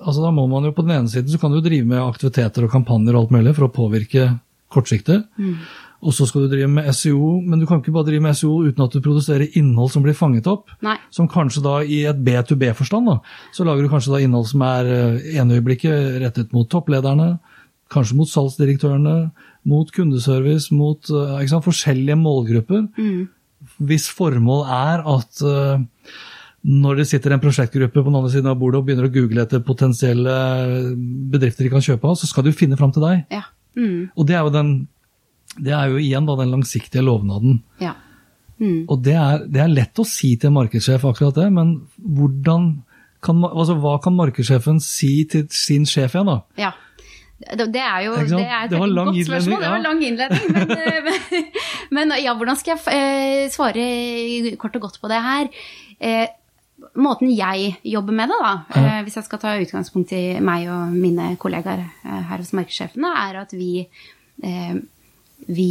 altså 0.01 0.25
da 0.25 0.31
må 0.35 0.43
man 0.51 0.65
jo 0.67 0.73
på 0.75 0.83
den 0.83 0.97
ene 0.97 1.09
siden 1.13 1.31
så 1.31 1.39
kan 1.41 1.53
du 1.55 1.61
drive 1.63 1.87
med 1.87 2.01
aktiviteter 2.03 2.65
og 2.67 2.73
kampanjer 2.73 3.15
og 3.15 3.23
alt 3.23 3.35
mulig 3.37 3.53
for 3.57 3.69
å 3.69 3.73
påvirke 3.73 4.25
kortsiktig. 4.75 5.21
Og 6.01 6.15
så 6.17 6.25
skal 6.29 6.47
du 6.47 6.53
drive 6.55 6.69
med 6.73 6.89
SEO, 6.97 7.35
men 7.45 7.61
du 7.61 7.67
kan 7.69 7.83
ikke 7.83 7.93
bare 7.93 8.09
drive 8.09 8.25
med 8.25 8.37
SEO 8.39 8.63
uten 8.65 8.85
at 8.87 8.95
du 8.95 9.03
produserer 9.05 9.59
innhold 9.59 9.91
som 9.93 10.05
blir 10.05 10.17
fanget 10.17 10.49
opp. 10.49 10.73
Nei. 10.85 10.97
Som 11.13 11.29
kanskje 11.29 11.63
da 11.65 11.75
i 11.85 12.03
et 12.09 12.23
B2B-forstand, 12.25 13.11
da, 13.11 13.19
så 13.57 13.67
lager 13.69 13.85
du 13.85 13.93
kanskje 13.93 14.15
da 14.15 14.23
innhold 14.25 14.49
som 14.49 14.65
er 14.65 14.89
eh, 14.89 15.35
ene 15.37 15.59
øyeblikket 15.59 16.23
rettet 16.23 16.55
mot 16.57 16.69
topplederne, 16.73 17.35
kanskje 17.93 18.17
mot 18.17 18.31
salgsdirektørene, 18.31 19.17
mot 19.69 19.93
kundeservice, 19.93 20.73
mot 20.73 21.13
eh, 21.13 21.45
sant, 21.51 21.67
forskjellige 21.67 22.17
målgrupper. 22.21 22.87
Hvis 23.85 24.09
formål 24.17 24.65
er 24.73 25.05
at 25.05 25.43
eh, 25.45 26.15
når 26.71 27.01
det 27.01 27.09
sitter 27.11 27.35
en 27.35 27.43
prosjektgruppe 27.43 28.01
på 28.01 28.09
den 28.09 28.17
andre 28.17 28.31
siden 28.33 28.49
av 28.49 28.57
bordet 28.61 28.81
og 28.81 28.89
begynner 28.89 29.09
å 29.09 29.13
google 29.13 29.45
etter 29.45 29.63
potensielle 29.65 30.33
bedrifter 31.33 31.67
de 31.67 31.73
kan 31.73 31.85
kjøpe 31.85 32.09
av, 32.09 32.17
så 32.21 32.29
skal 32.29 32.45
de 32.45 32.53
jo 32.53 32.59
finne 32.59 32.81
fram 32.81 32.93
til 32.93 33.05
deg. 33.05 33.23
Ja. 33.33 33.45
Mm. 33.77 34.11
Og 34.17 34.27
det 34.29 34.37
er 34.37 34.45
jo, 34.45 34.53
den, 34.53 34.73
det 35.59 35.73
er 35.75 35.91
jo 35.91 35.99
igjen 36.01 36.29
da 36.29 36.37
den 36.41 36.55
langsiktige 36.55 37.05
lovnaden. 37.07 37.63
ja. 37.83 37.97
Mm. 38.61 38.85
Og 38.93 39.01
det 39.01 39.15
er, 39.17 39.47
det 39.49 39.61
er 39.63 39.71
lett 39.73 39.97
å 40.03 40.05
si 40.05 40.35
til 40.37 40.51
en 40.51 40.59
markedssjef 40.59 41.07
akkurat 41.09 41.39
det, 41.39 41.47
men 41.55 41.71
hvordan 41.97 42.67
kan, 43.25 43.39
altså, 43.49 43.79
hva 43.81 43.95
kan 44.05 44.13
markedssjefen 44.19 44.83
si 44.85 45.25
til 45.33 45.47
sin 45.49 45.87
sjef 45.89 46.13
igjen, 46.13 46.29
da? 46.29 46.35
Ja. 46.61 46.75
Det, 47.41 47.81
er 47.81 48.03
jo 48.05 48.19
det 48.19 48.37
er 48.37 48.67
et 48.67 48.75
Det 48.75 48.81
godt 48.83 49.17
spørsmål. 49.25 49.55
ja. 49.55 49.61
Det 49.63 49.73
var 49.73 49.85
lang 49.87 50.03
innledning. 50.05 50.53
Men, 50.53 50.69
men, 51.07 51.49
men 51.97 52.13
ja, 52.21 52.35
hvordan 52.37 52.61
skal 52.61 52.77
jeg 52.77 53.01
eh, 53.01 53.47
svare 53.49 53.87
kort 54.61 54.77
og 54.77 54.85
godt 54.85 55.01
på 55.01 55.09
det 55.09 55.23
her? 55.25 55.49
Eh, 55.97 56.27
måten 57.01 57.33
jeg 57.33 57.79
jobber 57.85 58.17
med 58.17 58.29
det, 58.29 58.39
da, 58.45 58.53
eh, 58.77 59.01
hvis 59.07 59.17
jeg 59.17 59.25
skal 59.25 59.41
ta 59.41 59.57
utgangspunkt 59.61 60.13
i 60.17 60.23
meg 60.45 60.69
og 60.69 60.93
mine 60.93 61.33
kollegaer 61.41 61.81
eh, 61.81 62.23
her 62.29 62.45
hos 62.45 62.53
markedssjefene, 62.57 63.17
er 63.25 63.41
at 63.41 63.57
vi 63.57 63.87
eh, 64.45 64.75
vi 65.49 65.71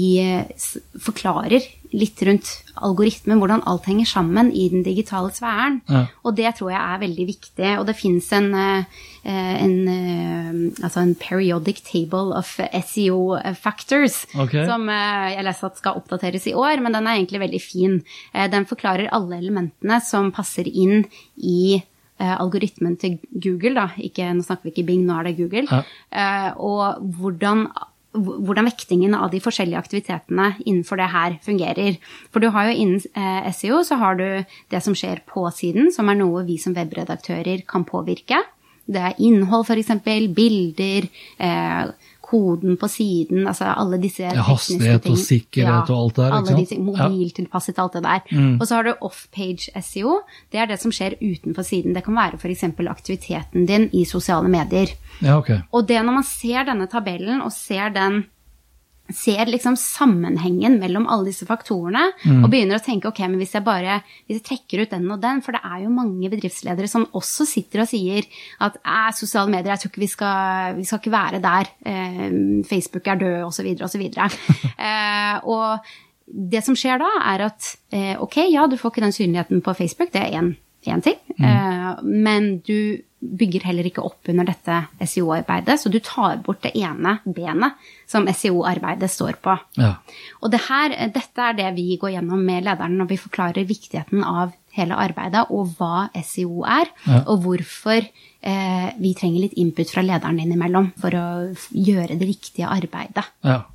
forklarer 1.00 1.66
litt 1.90 2.22
rundt 2.22 2.50
algoritmen, 2.86 3.40
hvordan 3.42 3.64
alt 3.70 3.88
henger 3.90 4.08
sammen 4.10 4.52
i 4.54 4.68
den 4.70 4.84
digitale 4.86 5.32
sfæren. 5.34 5.80
Ja. 5.90 6.04
Og 6.24 6.36
det 6.38 6.52
tror 6.60 6.72
jeg 6.74 6.82
er 6.82 7.02
veldig 7.02 7.26
viktig. 7.30 7.72
Og 7.80 7.86
det 7.90 7.96
fins 7.98 8.30
en, 8.38 8.54
eh, 8.54 8.84
en, 9.26 9.76
eh, 9.90 10.84
altså 10.84 11.02
en 11.02 11.16
periodic 11.16 11.82
table 11.84 12.36
of 12.38 12.60
SEO 12.86 13.40
factors 13.56 14.26
okay. 14.36 14.66
som 14.66 14.88
eh, 14.90 15.36
jeg 15.36 15.46
leste 15.48 15.66
at 15.66 15.82
skal 15.82 15.98
oppdateres 15.98 16.48
i 16.48 16.54
år, 16.54 16.82
men 16.82 16.94
den 16.94 17.08
er 17.08 17.18
egentlig 17.18 17.42
veldig 17.46 17.62
fin. 17.62 18.02
Eh, 18.34 18.48
Den 18.50 18.66
forklarer 18.66 19.10
alle 19.12 19.38
elementene 19.38 20.02
som 20.02 20.32
passer 20.32 20.68
inn 20.68 21.06
i 21.38 21.82
eh, 22.20 22.36
algoritmen 22.38 22.98
til 22.98 23.18
Google, 23.34 23.74
da. 23.76 23.90
Ikke, 23.98 24.30
nå 24.34 24.46
snakker 24.46 24.70
vi 24.70 24.76
ikke 24.76 24.88
Bing, 24.92 25.06
nå 25.08 25.20
er 25.20 25.30
det 25.30 25.38
Google. 25.38 25.66
Ja. 25.70 25.84
Eh, 26.12 26.52
og 26.58 27.02
hvordan, 27.18 27.68
hvordan 28.14 28.66
vektingen 28.66 29.14
av 29.14 29.30
de 29.34 29.42
forskjellige 29.44 29.80
aktivitetene 29.80 30.54
innenfor 30.66 30.98
det 30.98 31.10
her 31.14 31.36
fungerer. 31.46 32.00
For 32.34 32.42
du 32.42 32.50
har 32.56 32.70
jo 32.70 32.78
innen 32.82 33.02
eh, 33.14 33.50
SEO 33.54 33.84
så 33.86 34.00
har 34.02 34.18
du 34.18 34.26
det 34.74 34.82
som 34.84 34.96
skjer 34.98 35.22
på 35.30 35.46
siden, 35.54 35.92
som 35.94 36.10
er 36.10 36.18
noe 36.18 36.46
vi 36.48 36.58
som 36.62 36.74
webredaktører 36.78 37.66
kan 37.70 37.86
påvirke. 37.86 38.42
Det 38.90 39.02
er 39.06 39.20
innhold, 39.22 39.68
f.eks. 39.70 39.92
Bilder, 40.34 41.06
eh, 41.38 41.92
koden 42.30 42.78
på 42.78 42.88
siden, 42.88 43.48
altså 43.48 43.74
alle 43.74 43.98
disse 44.02 44.24
Ja, 44.24 44.30
tekniske 44.30 44.52
hastighet 44.52 45.10
og 45.10 45.18
sikkerhet 45.18 45.50
sikkerhet 45.50 45.90
og 45.90 46.04
alt 46.04 46.16
der, 46.16 46.26
ikke 46.26 46.38
Alle 46.38 46.62
disse 46.62 46.80
mobiltilpasset, 46.80 47.80
alt 47.80 47.94
det 47.94 48.04
der. 48.04 48.22
Og 48.60 48.68
så 48.68 48.76
har 48.76 48.84
du 48.84 48.94
off-page 49.02 49.70
SEO. 49.82 50.22
Det 50.52 50.60
er 50.60 50.66
det 50.70 50.80
som 50.82 50.92
skjer 50.92 51.18
utenfor 51.22 51.66
siden. 51.66 51.96
Det 51.96 52.04
kan 52.06 52.16
være 52.16 52.40
f.eks. 52.40 52.64
aktiviteten 52.64 53.66
din 53.66 53.90
i 53.94 54.06
sosiale 54.06 54.50
medier. 54.50 54.94
Ja, 55.22 55.38
ok. 55.38 55.52
Og 55.72 55.88
det 55.88 56.04
når 56.06 56.20
man 56.22 56.28
ser 56.28 56.66
denne 56.66 56.88
tabellen 56.88 57.42
og 57.42 57.52
ser 57.52 57.90
den 57.90 58.26
ser 59.16 59.50
liksom 59.50 59.76
sammenhengen 59.80 60.78
mellom 60.82 61.08
alle 61.10 61.30
disse 61.30 61.48
faktorene 61.50 62.04
og 62.44 62.48
begynner 62.52 62.78
å 62.78 62.84
tenke 62.84 63.10
ok, 63.10 63.22
men 63.28 63.40
hvis 63.42 63.56
jeg 63.58 63.66
bare 63.66 64.00
hvis 64.28 64.40
jeg 64.40 64.46
trekker 64.46 64.84
ut 64.84 64.94
den 64.94 65.08
og 65.10 65.22
den, 65.24 65.42
for 65.46 65.56
det 65.56 65.62
er 65.66 65.84
jo 65.86 65.94
mange 65.94 66.30
bedriftsledere 66.32 66.90
som 66.92 67.08
også 67.18 67.48
sitter 67.50 67.84
og 67.84 67.90
sier 67.92 68.28
at 68.66 68.78
sosiale 69.18 69.52
medier, 69.52 69.74
jeg 69.74 69.84
tror 69.84 69.94
ikke 69.94 70.04
vi 70.04 70.12
skal, 70.12 70.78
vi 70.78 70.86
skal 70.88 71.02
ikke 71.02 71.16
være 71.16 71.42
der, 71.44 71.72
eh, 71.90 72.30
Facebook 72.70 73.08
er 73.08 73.20
død, 73.20 73.42
osv., 73.48 73.74
osv. 73.88 74.06
eh, 74.90 75.36
og 75.50 75.92
det 76.30 76.64
som 76.66 76.78
skjer 76.78 77.02
da, 77.02 77.10
er 77.34 77.46
at 77.50 77.74
eh, 77.96 78.16
ok, 78.22 78.42
ja, 78.52 78.68
du 78.70 78.78
får 78.80 78.94
ikke 78.94 79.06
den 79.08 79.16
synligheten 79.16 79.64
på 79.66 79.76
Facebook, 79.78 80.14
det 80.14 80.24
er 80.26 80.40
én 80.40 80.54
ting, 80.86 81.02
ting, 81.04 81.20
eh, 81.44 82.04
men 82.04 82.60
du 82.66 83.02
bygger 83.20 83.66
heller 83.68 83.88
ikke 83.90 84.04
opp 84.06 84.30
under 84.32 84.48
dette 84.48 84.76
SEO-arbeidet, 85.04 85.76
så 85.82 85.92
du 85.92 85.98
tar 86.00 86.38
bort 86.46 86.62
det 86.64 86.72
ene 86.80 87.18
benet 87.26 87.76
som 88.08 88.28
SEO-arbeidet 88.32 89.10
står 89.12 89.40
på. 89.44 89.58
Ja. 89.80 89.96
Og 90.40 90.54
det 90.54 90.62
her, 90.70 90.96
dette 91.12 91.50
er 91.50 91.58
det 91.58 91.68
vi 91.76 91.98
går 92.00 92.14
gjennom 92.16 92.46
med 92.48 92.64
lederen 92.68 92.96
når 93.00 93.12
vi 93.12 93.20
forklarer 93.20 93.68
viktigheten 93.68 94.24
av 94.24 94.56
hele 94.78 94.96
arbeidet 94.96 95.44
og 95.52 95.76
hva 95.80 96.08
SEO 96.24 96.64
er, 96.64 96.88
Ja. 97.10 97.24
og 97.28 97.44
hvorfor 97.44 98.00
eh, 98.00 98.90
vi 99.02 99.14
trenger 99.18 99.44
litt 99.44 99.58
input 99.60 99.92
fra 99.92 100.06
lederen 100.06 100.40
innimellom 100.40 100.94
for 101.02 101.12
å 101.12 101.28
gjøre 101.76 102.16
det 102.20 102.28
riktige 102.30 102.70
arbeidet. 102.72 103.26
Ja. 103.44 103.66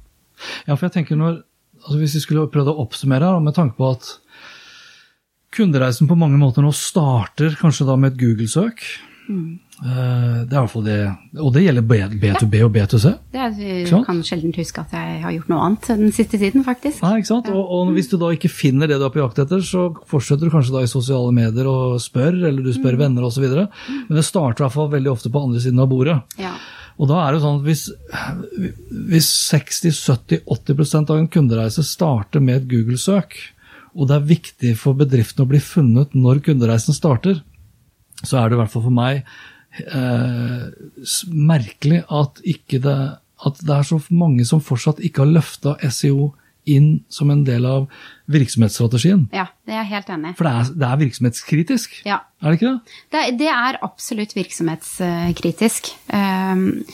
ja, 0.64 0.74
for 0.74 0.86
jeg 0.88 0.96
tenker 1.00 1.20
når 1.20 1.42
altså 1.84 1.98
Hvis 2.00 2.14
vi 2.16 2.20
skulle 2.24 2.48
prøvd 2.48 2.70
å 2.72 2.78
oppsummere, 2.80 3.28
her, 3.28 3.40
med 3.44 3.52
tanke 3.58 3.76
på 3.76 3.90
at 3.92 4.06
kundereisen 5.54 6.08
på 6.08 6.16
mange 6.16 6.38
måter 6.40 6.64
nå 6.64 6.70
starter 6.72 7.52
kanskje 7.60 7.84
da 7.84 7.96
med 8.00 8.14
et 8.14 8.22
Google-søk. 8.22 8.80
Eh, 9.24 10.44
Det 10.44 10.52
er 10.52 10.58
i 10.58 10.60
hvert 10.60 10.70
fall 10.70 10.84
det, 10.84 10.96
og 11.40 11.52
det 11.54 11.62
gjelder 11.64 11.82
B- 11.88 12.18
B2B 12.22 12.58
og 12.66 12.72
B2C. 12.74 13.12
Det 13.32 13.40
er, 13.40 13.54
jeg 13.58 14.04
kan 14.06 14.20
sjelden 14.26 14.52
huske 14.56 14.82
at 14.84 14.92
jeg 14.92 15.22
har 15.22 15.32
gjort 15.32 15.48
noe 15.50 15.62
annet 15.66 15.88
den 15.88 16.12
siste 16.12 16.38
tiden, 16.38 16.62
faktisk. 16.66 17.00
Nei, 17.02 17.14
ikke 17.22 17.30
sant? 17.32 17.48
Og, 17.48 17.62
og 17.78 17.92
hvis 17.96 18.10
du 18.12 18.18
da 18.20 18.30
ikke 18.36 18.50
finner 18.52 18.86
det 18.90 18.98
du 19.00 19.06
er 19.08 19.14
på 19.14 19.22
jakt 19.22 19.40
etter, 19.42 19.64
så 19.64 19.86
fortsetter 20.10 20.46
du 20.46 20.52
kanskje 20.54 20.76
da 20.76 20.84
i 20.84 20.90
sosiale 20.92 21.32
medier 21.34 21.66
og 21.70 21.96
spør, 22.04 22.36
eller 22.50 22.62
du 22.62 22.72
spør 22.76 23.00
venner 23.00 23.24
osv. 23.26 23.48
Men 23.48 24.14
det 24.18 24.24
starter 24.28 24.62
i 24.62 24.66
hvert 24.68 24.76
fall 24.76 24.92
veldig 24.92 25.12
ofte 25.16 25.32
på 25.32 25.42
andre 25.48 25.64
siden 25.64 25.80
av 25.82 25.88
bordet. 25.90 26.20
Ja. 26.38 26.52
Og 27.00 27.08
da 27.10 27.24
er 27.26 27.34
det 27.34 27.40
sånn 27.42 27.56
at 27.58 27.64
hvis, 27.66 27.88
hvis 29.10 29.32
60-70-80% 29.50 31.10
av 31.10 31.18
en 31.18 31.28
kundereise 31.32 31.82
starter 31.86 32.40
med 32.44 32.60
et 32.62 32.68
Google-søk, 32.70 33.34
og 33.94 34.08
det 34.10 34.16
er 34.20 34.28
viktig 34.28 34.72
for 34.78 34.94
bedriften 34.98 35.44
å 35.44 35.48
bli 35.50 35.60
funnet 35.62 36.14
når 36.18 36.40
kundereisen 36.46 36.94
starter, 36.96 37.40
så 38.26 38.40
er 38.40 38.48
det 38.48 38.56
i 38.58 38.62
hvert 38.62 38.72
fall 38.72 38.84
for 38.86 38.94
meg 38.94 39.24
eh, 39.92 40.64
merkelig 41.32 42.02
at, 42.12 42.40
ikke 42.44 42.80
det, 42.84 42.96
at 43.46 43.60
det 43.66 43.76
er 43.76 43.86
så 43.88 44.00
mange 44.14 44.46
som 44.48 44.62
fortsatt 44.64 45.02
ikke 45.04 45.24
har 45.24 45.32
løfta 45.38 45.76
SEO 45.90 46.32
inn 46.64 47.02
som 47.12 47.28
en 47.28 47.42
del 47.44 47.66
av 47.68 47.82
virksomhetsstrategien. 48.32 49.26
ja, 49.36 49.44
det 49.68 49.74
er 49.74 49.82
jeg 49.82 49.90
helt 49.90 50.12
enig 50.14 50.30
i. 50.32 50.36
For 50.38 50.48
det 50.48 50.52
er, 50.56 50.70
det 50.80 50.86
er 50.88 51.00
virksomhetskritisk, 51.02 51.98
Ja. 52.08 52.22
er 52.40 52.48
det 52.54 52.56
ikke 52.60 52.70
det? 52.70 52.94
Det, 53.12 53.24
det 53.42 53.50
er 53.52 53.78
absolutt 53.84 54.32
virksomhetskritisk. 54.38 55.90
Um, 56.08 56.84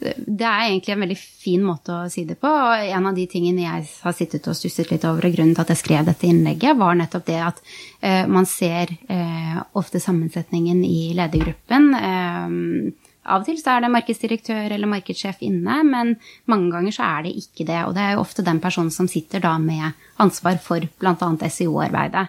det 0.00 0.46
er 0.46 0.66
egentlig 0.66 0.94
en 0.94 1.04
veldig 1.04 1.18
fin 1.18 1.62
måte 1.64 1.94
å 1.94 2.10
si 2.12 2.24
det 2.28 2.36
på. 2.40 2.50
og 2.50 2.84
En 2.84 3.06
av 3.08 3.16
de 3.16 3.26
tingene 3.30 3.64
jeg 3.64 3.86
har 4.02 4.16
sittet 4.16 4.48
og 4.50 4.58
stusset 4.58 4.90
litt 4.92 5.06
over, 5.08 5.28
og 5.28 5.36
grunnen 5.36 5.54
til 5.56 5.64
at 5.64 5.72
jeg 5.74 5.82
skrev 5.82 6.08
dette 6.08 6.28
innlegget, 6.28 6.76
var 6.80 6.98
nettopp 6.98 7.26
det 7.28 7.40
at 7.40 7.62
eh, 8.00 8.24
man 8.30 8.48
ser 8.48 8.92
eh, 9.08 9.58
ofte 9.78 10.02
sammensetningen 10.02 10.84
i 10.86 11.14
ledergruppen. 11.16 11.90
Eh, 11.98 13.10
av 13.24 13.40
og 13.40 13.48
til 13.48 13.56
så 13.56 13.72
er 13.72 13.84
det 13.84 13.92
markedsdirektør 13.94 14.74
eller 14.74 14.90
markedssjef 14.90 15.40
inne, 15.46 15.78
men 15.88 16.14
mange 16.50 16.72
ganger 16.74 16.92
så 16.92 17.06
er 17.06 17.26
det 17.26 17.36
ikke 17.40 17.64
det. 17.64 17.80
Og 17.88 17.94
det 17.96 18.02
er 18.04 18.16
jo 18.16 18.24
ofte 18.24 18.44
den 18.44 18.60
personen 18.60 18.92
som 18.92 19.08
sitter 19.08 19.40
da 19.44 19.54
med 19.62 19.96
ansvar 20.20 20.58
for 20.62 20.84
bl.a. 21.00 21.30
SEO-arbeidet. 21.48 22.26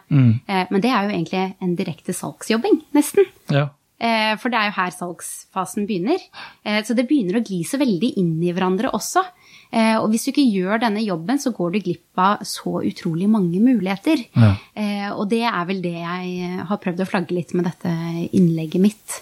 Eh, 0.47 0.67
men 0.71 0.83
det 0.83 0.93
er 0.93 1.07
jo 1.07 1.17
egentlig 1.17 1.43
en 1.59 1.75
direkte 1.75 2.15
salgsjobbing, 2.15 2.79
nesten. 2.95 3.27
Ja. 3.51 3.67
Eh, 3.99 4.35
For 4.35 4.49
det 4.51 4.59
er 4.59 4.69
jo 4.69 4.75
her 4.81 4.91
salgsfasen 4.91 5.85
begynner. 5.87 6.19
Eh, 6.65 6.81
Så 6.83 6.95
det 6.95 7.07
begynner 7.07 7.39
å 7.39 7.43
gli 7.45 7.63
så 7.63 7.77
veldig 7.79 8.13
inn 8.19 8.41
i 8.43 8.51
hverandre 8.51 8.91
også. 8.91 9.23
Eh, 9.71 9.95
Og 10.01 10.09
hvis 10.11 10.25
du 10.25 10.31
ikke 10.33 10.51
gjør 10.51 10.81
denne 10.81 11.03
jobben, 11.05 11.39
så 11.39 11.53
går 11.55 11.71
du 11.73 11.79
glipp 11.79 12.17
av 12.17 12.43
så 12.43 12.81
utrolig 12.83 13.29
mange 13.29 13.59
muligheter. 13.63 14.25
Ja. 14.35 14.55
Og 15.15 15.29
det 15.29 15.43
er 15.43 15.65
vel 15.65 15.81
det 15.81 15.93
jeg 15.95 16.59
har 16.67 16.77
prøvd 16.77 16.99
å 16.99 17.07
flagge 17.07 17.31
litt 17.35 17.53
med 17.53 17.65
dette 17.65 17.89
innlegget 18.33 18.81
mitt. 18.81 19.21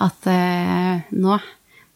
At 0.00 0.24
nå 1.12 1.38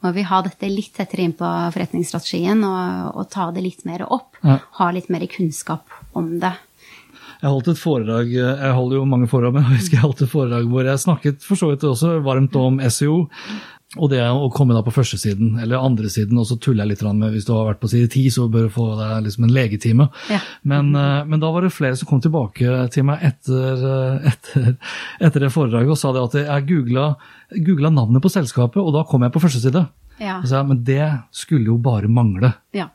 må 0.02 0.12
vi 0.14 0.22
ha 0.22 0.42
dette 0.42 0.68
litt 0.70 0.92
tettere 0.94 1.24
inn 1.24 1.32
på 1.32 1.48
forretningsstrategien 1.74 2.60
og, 2.62 3.16
og 3.18 3.30
ta 3.30 3.50
det 3.50 3.62
litt 3.64 3.84
mer 3.88 4.04
opp. 4.06 4.36
Ja. 4.44 4.58
Ha 4.78 4.90
litt 4.94 5.08
mer 5.10 5.24
kunnskap 5.26 5.88
om 6.14 6.38
det. 6.38 6.52
Jeg 7.38 7.50
holdt 7.54 7.72
et 7.72 7.80
foredrag, 7.80 8.30
jeg 8.34 8.74
holder 8.74 8.98
jo 8.98 9.08
mange 9.08 9.30
foredrag, 9.30 9.54
men 9.54 9.66
jeg 9.68 9.80
husker 9.82 10.00
jeg 10.00 10.06
holdt 10.06 10.22
et 10.26 10.32
foredrag 10.32 10.70
hvor 10.70 10.86
jeg 10.88 11.04
snakket 11.04 11.42
for 11.46 11.60
så 11.60 11.72
vidt 11.72 11.86
også 11.86 12.18
varmt 12.26 12.56
om 12.58 12.80
SEO. 12.90 13.26
Og 13.96 14.10
det 14.12 14.20
å 14.20 14.50
komme 14.52 14.74
da 14.76 14.82
på 14.84 14.92
førstesiden, 14.92 15.54
eller 15.62 15.80
andresiden, 15.80 16.36
og 16.36 16.44
så 16.44 16.58
tuller 16.60 16.84
jeg 16.84 16.90
litt 16.90 17.04
med 17.16 17.32
hvis 17.32 17.46
du 17.48 17.54
har 17.54 17.70
vært 17.70 17.80
på 17.80 17.88
side 17.88 18.10
10, 18.10 18.34
så 18.34 18.44
bør 18.52 18.66
du 18.66 18.74
få 18.74 18.88
deg 18.98 19.22
liksom 19.24 19.46
en 19.46 19.54
legetime. 19.56 20.06
Ja. 20.28 20.42
Men, 20.68 20.90
eh, 20.92 21.22
men 21.24 21.40
da 21.40 21.48
var 21.54 21.64
det 21.64 21.72
flere 21.72 21.96
som 21.96 22.10
kom 22.10 22.20
tilbake 22.20 22.82
til 22.92 23.06
meg 23.08 23.24
etter, 23.30 23.86
eh, 23.88 24.28
etter, 24.34 24.68
etter 25.24 25.46
det 25.46 25.54
foredraget 25.54 25.94
og 25.94 26.00
sa 26.02 26.12
det 26.12 26.26
at 26.26 26.36
jeg 26.42 26.68
googla, 26.68 27.06
googla 27.64 27.94
navnet 27.94 28.20
på 28.20 28.34
selskapet, 28.34 28.82
og 28.82 28.92
da 28.92 29.06
kom 29.08 29.24
jeg 29.24 29.32
på 29.32 29.42
første 29.46 29.64
side. 29.64 29.86
Ja. 30.20 30.36
Og 30.42 30.48
så 30.50 30.60
men 30.66 30.82
det 30.84 31.06
skulle 31.32 31.70
jo 31.70 31.78
bare 31.80 32.10
mangle. 32.10 32.52
Ja. 32.76 32.90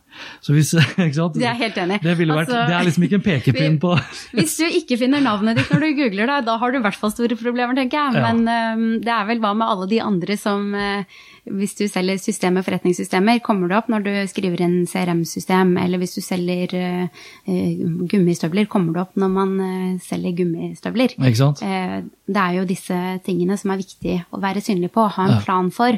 Så 0.45 0.53
hvis, 0.53 0.69
ikke 1.01 1.15
sant? 1.17 1.37
Det 1.39 1.47
er 1.49 1.57
helt 1.57 1.77
enig. 1.81 1.97
Det, 2.03 2.13
vært, 2.19 2.33
Altså, 2.43 2.59
det 2.69 2.75
er 2.77 2.85
liksom 2.85 3.05
ikke 3.07 3.17
en 3.17 3.25
pekepinn 3.25 3.77
på 3.81 3.95
Hvis 4.37 4.55
du 4.59 4.65
ikke 4.67 4.99
finner 5.01 5.23
navnet 5.25 5.57
ditt 5.57 5.71
når 5.73 5.81
du 5.87 5.89
googler 5.97 6.29
det, 6.29 6.39
da 6.45 6.57
har 6.61 6.73
du 6.73 6.77
i 6.77 6.83
hvert 6.85 6.99
fall 6.99 7.13
store 7.13 7.37
problemer, 7.39 7.73
tenker 7.77 7.97
jeg. 7.97 8.19
Ja. 8.21 8.29
Men 8.29 8.43
øhm, 8.45 8.89
det 9.01 9.13
er 9.15 9.29
vel 9.31 9.41
hva 9.41 9.55
med 9.57 9.65
alle 9.73 9.87
de 9.89 9.97
andre 10.05 10.37
som 10.37 10.67
uh, 10.77 11.01
Hvis 11.49 11.73
du 11.79 11.87
selger 11.89 12.21
systemer, 12.21 12.61
forretningssystemer, 12.67 13.41
kommer 13.43 13.71
det 13.71 13.79
opp 13.79 13.89
når 13.91 14.05
du 14.05 14.11
skriver 14.29 14.61
inn 14.63 14.77
CRM-system, 14.87 15.73
eller 15.81 15.99
hvis 16.03 16.13
du 16.15 16.21
selger 16.23 16.77
uh, 16.77 17.25
gummistøvler, 18.13 18.69
kommer 18.71 18.93
det 18.93 19.01
opp 19.07 19.17
når 19.19 19.33
man 19.33 19.57
selger 20.05 20.37
gummistøvler. 20.37 21.17
Ikke 21.17 21.39
sant? 21.41 21.59
Det 21.59 22.39
er 22.39 22.55
jo 22.59 22.63
disse 22.69 22.99
tingene 23.25 23.57
som 23.59 23.73
er 23.73 23.81
viktig 23.81 24.15
å 24.31 24.39
være 24.43 24.63
synlig 24.63 24.93
på, 24.95 25.03
ha 25.17 25.25
en 25.25 25.35
Ja. 25.35 25.41
plan 25.43 25.67
for. 25.73 25.97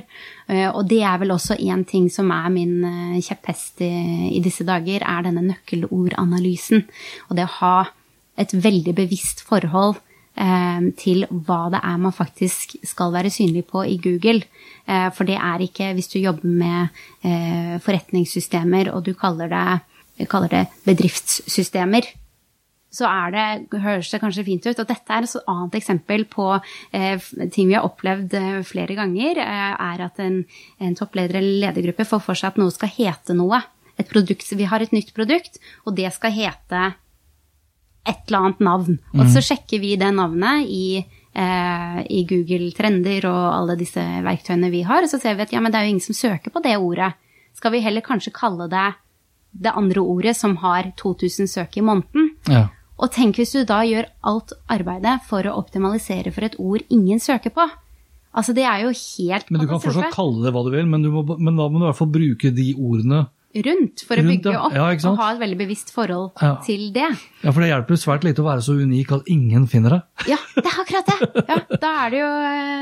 Og 0.50 0.82
det 0.90 1.02
er 1.06 1.20
vel 1.22 1.34
også 1.36 1.60
en 1.60 1.84
ting 1.86 2.10
som 2.14 2.32
er 2.34 2.50
min 2.54 2.76
kjepphest 3.22 3.65
i, 3.82 3.92
i 4.38 4.42
disse 4.44 4.66
dager, 4.68 5.04
er 5.04 5.28
denne 5.28 5.44
nøkkelordanalysen. 5.46 6.84
Og 7.30 7.38
det 7.38 7.48
å 7.48 7.56
ha 7.60 7.78
et 8.38 8.52
veldig 8.52 8.96
bevisst 8.98 9.46
forhold 9.48 9.96
eh, 10.36 10.90
til 11.00 11.26
hva 11.30 11.62
det 11.74 11.82
er 11.82 12.02
man 12.02 12.16
faktisk 12.16 12.78
skal 12.84 13.14
være 13.16 13.32
synlig 13.34 13.66
på 13.72 13.86
i 13.88 13.98
Google. 14.02 14.44
Eh, 14.88 15.08
For 15.16 15.28
det 15.28 15.38
er 15.40 15.64
ikke 15.64 15.94
hvis 15.96 16.12
du 16.12 16.20
jobber 16.20 16.48
med 16.48 16.88
eh, 17.24 17.78
forretningssystemer 17.84 18.92
og 18.94 19.06
du 19.08 19.14
kaller 19.18 19.52
det, 19.52 20.28
kaller 20.30 20.52
det 20.52 20.66
bedriftssystemer, 20.88 22.12
så 22.96 23.08
er 23.10 23.34
det, 23.36 23.80
høres 23.84 24.10
det 24.14 24.22
kanskje 24.24 24.46
fint 24.48 24.66
ut. 24.66 24.80
Og 24.82 24.90
dette 24.90 25.16
er 25.16 25.28
et 25.28 25.38
annet 25.52 25.78
eksempel 25.80 26.26
på 26.32 26.50
eh, 26.56 27.30
ting 27.54 27.70
vi 27.70 27.78
har 27.78 27.88
opplevd 27.88 28.36
eh, 28.40 28.60
flere 28.68 28.98
ganger, 28.98 29.42
eh, 29.44 29.72
er 29.92 30.06
at 30.08 30.22
en, 30.24 30.42
en 30.80 30.96
toppleder 30.98 31.42
eller 31.42 31.68
ledergruppe 31.68 32.08
får 32.08 32.24
for 32.24 32.40
seg 32.40 32.54
at 32.54 32.62
noe 32.62 32.74
skal 32.74 32.94
hete 32.96 33.36
noe. 33.38 33.62
Et 34.00 34.08
produkt, 34.08 34.48
vi 34.52 34.68
har 34.68 34.84
et 34.84 34.96
nytt 34.96 35.14
produkt, 35.16 35.60
og 35.86 35.96
det 36.00 36.12
skal 36.16 36.34
hete 36.36 36.88
et 38.06 38.28
eller 38.28 38.42
annet 38.42 38.66
navn. 38.66 38.98
Og 39.18 39.30
så 39.34 39.42
sjekker 39.44 39.82
vi 39.82 39.96
det 39.98 40.12
navnet 40.14 40.68
i, 40.70 41.00
eh, 41.34 42.02
i 42.06 42.22
Google 42.30 42.70
Trender 42.78 43.26
og 43.32 43.46
alle 43.50 43.78
disse 43.80 44.04
verktøyene 44.26 44.70
vi 44.74 44.84
har, 44.86 45.04
og 45.04 45.12
så 45.12 45.20
ser 45.22 45.38
vi 45.38 45.48
at 45.48 45.56
ja, 45.56 45.64
men 45.64 45.74
det 45.74 45.80
er 45.80 45.88
jo 45.88 45.96
ingen 45.96 46.06
som 46.06 46.18
søker 46.18 46.54
på 46.54 46.62
det 46.64 46.78
ordet. 46.78 47.16
Skal 47.56 47.74
vi 47.74 47.82
heller 47.82 48.06
kanskje 48.06 48.36
kalle 48.36 48.70
det 48.70 48.92
det 49.56 49.72
andre 49.72 50.04
ordet 50.04 50.36
som 50.36 50.58
har 50.60 50.92
2000 51.00 51.48
søk 51.48 51.78
i 51.80 51.86
måneden? 51.86 52.34
Ja. 52.52 52.68
Og 52.96 53.12
tenk 53.12 53.36
hvis 53.42 53.52
du 53.56 53.64
da 53.68 53.82
gjør 53.84 54.08
alt 54.24 54.54
arbeidet 54.72 55.18
for 55.28 55.44
å 55.50 55.56
optimalisere 55.60 56.32
for 56.36 56.48
et 56.48 56.56
ord 56.62 56.86
ingen 56.90 57.20
søker 57.20 57.52
på. 57.56 57.66
Altså, 58.36 58.52
det 58.56 58.66
er 58.68 58.84
jo 58.84 58.92
helt 58.92 59.50
Men 59.52 59.64
du 59.64 59.68
kan 59.70 59.80
fortsatt 59.84 60.12
kalle 60.16 60.44
det 60.44 60.52
hva 60.56 60.64
du 60.66 60.72
vil, 60.74 60.88
men, 60.92 61.04
du 61.04 61.12
må, 61.12 61.24
men 61.40 61.56
da 61.56 61.70
må 61.72 61.80
du 61.80 61.86
i 61.86 61.90
hvert 61.90 62.00
fall 62.02 62.12
bruke 62.12 62.52
de 62.56 62.74
ordene. 62.76 63.26
rundt 63.56 64.02
for 64.04 64.20
å 64.20 64.24
bygge 64.28 64.52
opp 64.52 64.74
Ja, 64.76 64.90
og 64.92 65.20
ha 65.22 65.30
et 65.32 65.40
veldig 65.40 65.58
bevisst 65.62 65.94
forhold 65.96 66.34
Ja. 66.44 66.58
til 66.66 66.90
det. 66.92 67.08
Ja, 67.44 67.52
For 67.56 67.64
det 67.64 67.70
hjelper 67.72 67.96
svært 67.96 68.26
lite 68.28 68.44
å 68.44 68.48
være 68.50 68.66
så 68.66 68.76
unik 68.76 69.14
at 69.16 69.30
ingen 69.32 69.68
finner 69.72 69.96
deg. 69.96 70.28
Ja, 70.34 70.40
det 70.58 70.66
er 70.66 70.80
akkurat 70.84 71.08
det. 71.08 71.46
Ja, 71.48 71.78
da 71.80 71.92
er 72.04 72.10
du 72.12 72.18
jo 72.20 72.32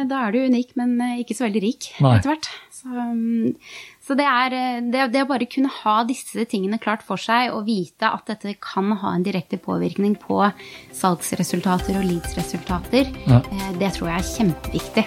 da 0.09 0.23
er 0.25 0.31
du 0.33 0.39
unik, 0.49 0.73
men 0.75 0.99
eh, 1.01 1.19
ikke 1.21 1.37
så 1.37 1.45
veldig 1.45 1.61
rik 1.61 1.91
etter 2.01 2.31
hvert. 2.33 2.49
Så, 2.73 2.89
um, 2.89 3.53
så 4.03 4.17
det 4.19 4.25
er 4.27 4.53
eh, 4.57 4.79
det, 4.91 5.05
det 5.13 5.21
å 5.23 5.29
bare 5.29 5.47
kunne 5.47 5.71
ha 5.81 6.01
disse 6.07 6.43
tingene 6.51 6.79
klart 6.83 7.05
for 7.07 7.15
seg 7.21 7.53
og 7.55 7.65
vite 7.69 8.09
at 8.09 8.27
dette 8.27 8.55
kan 8.59 8.91
ha 8.99 9.13
en 9.15 9.23
direkte 9.23 9.55
påvirkning 9.63 10.17
på 10.19 10.41
salgsresultater 10.91 11.95
og 12.01 12.09
leadsresultater, 12.09 13.13
Ja. 13.29 13.39
eh, 13.39 13.69
det 13.79 13.93
tror 13.95 14.11
jeg 14.11 14.19
er 14.19 14.31
kjempeviktig. 14.33 15.05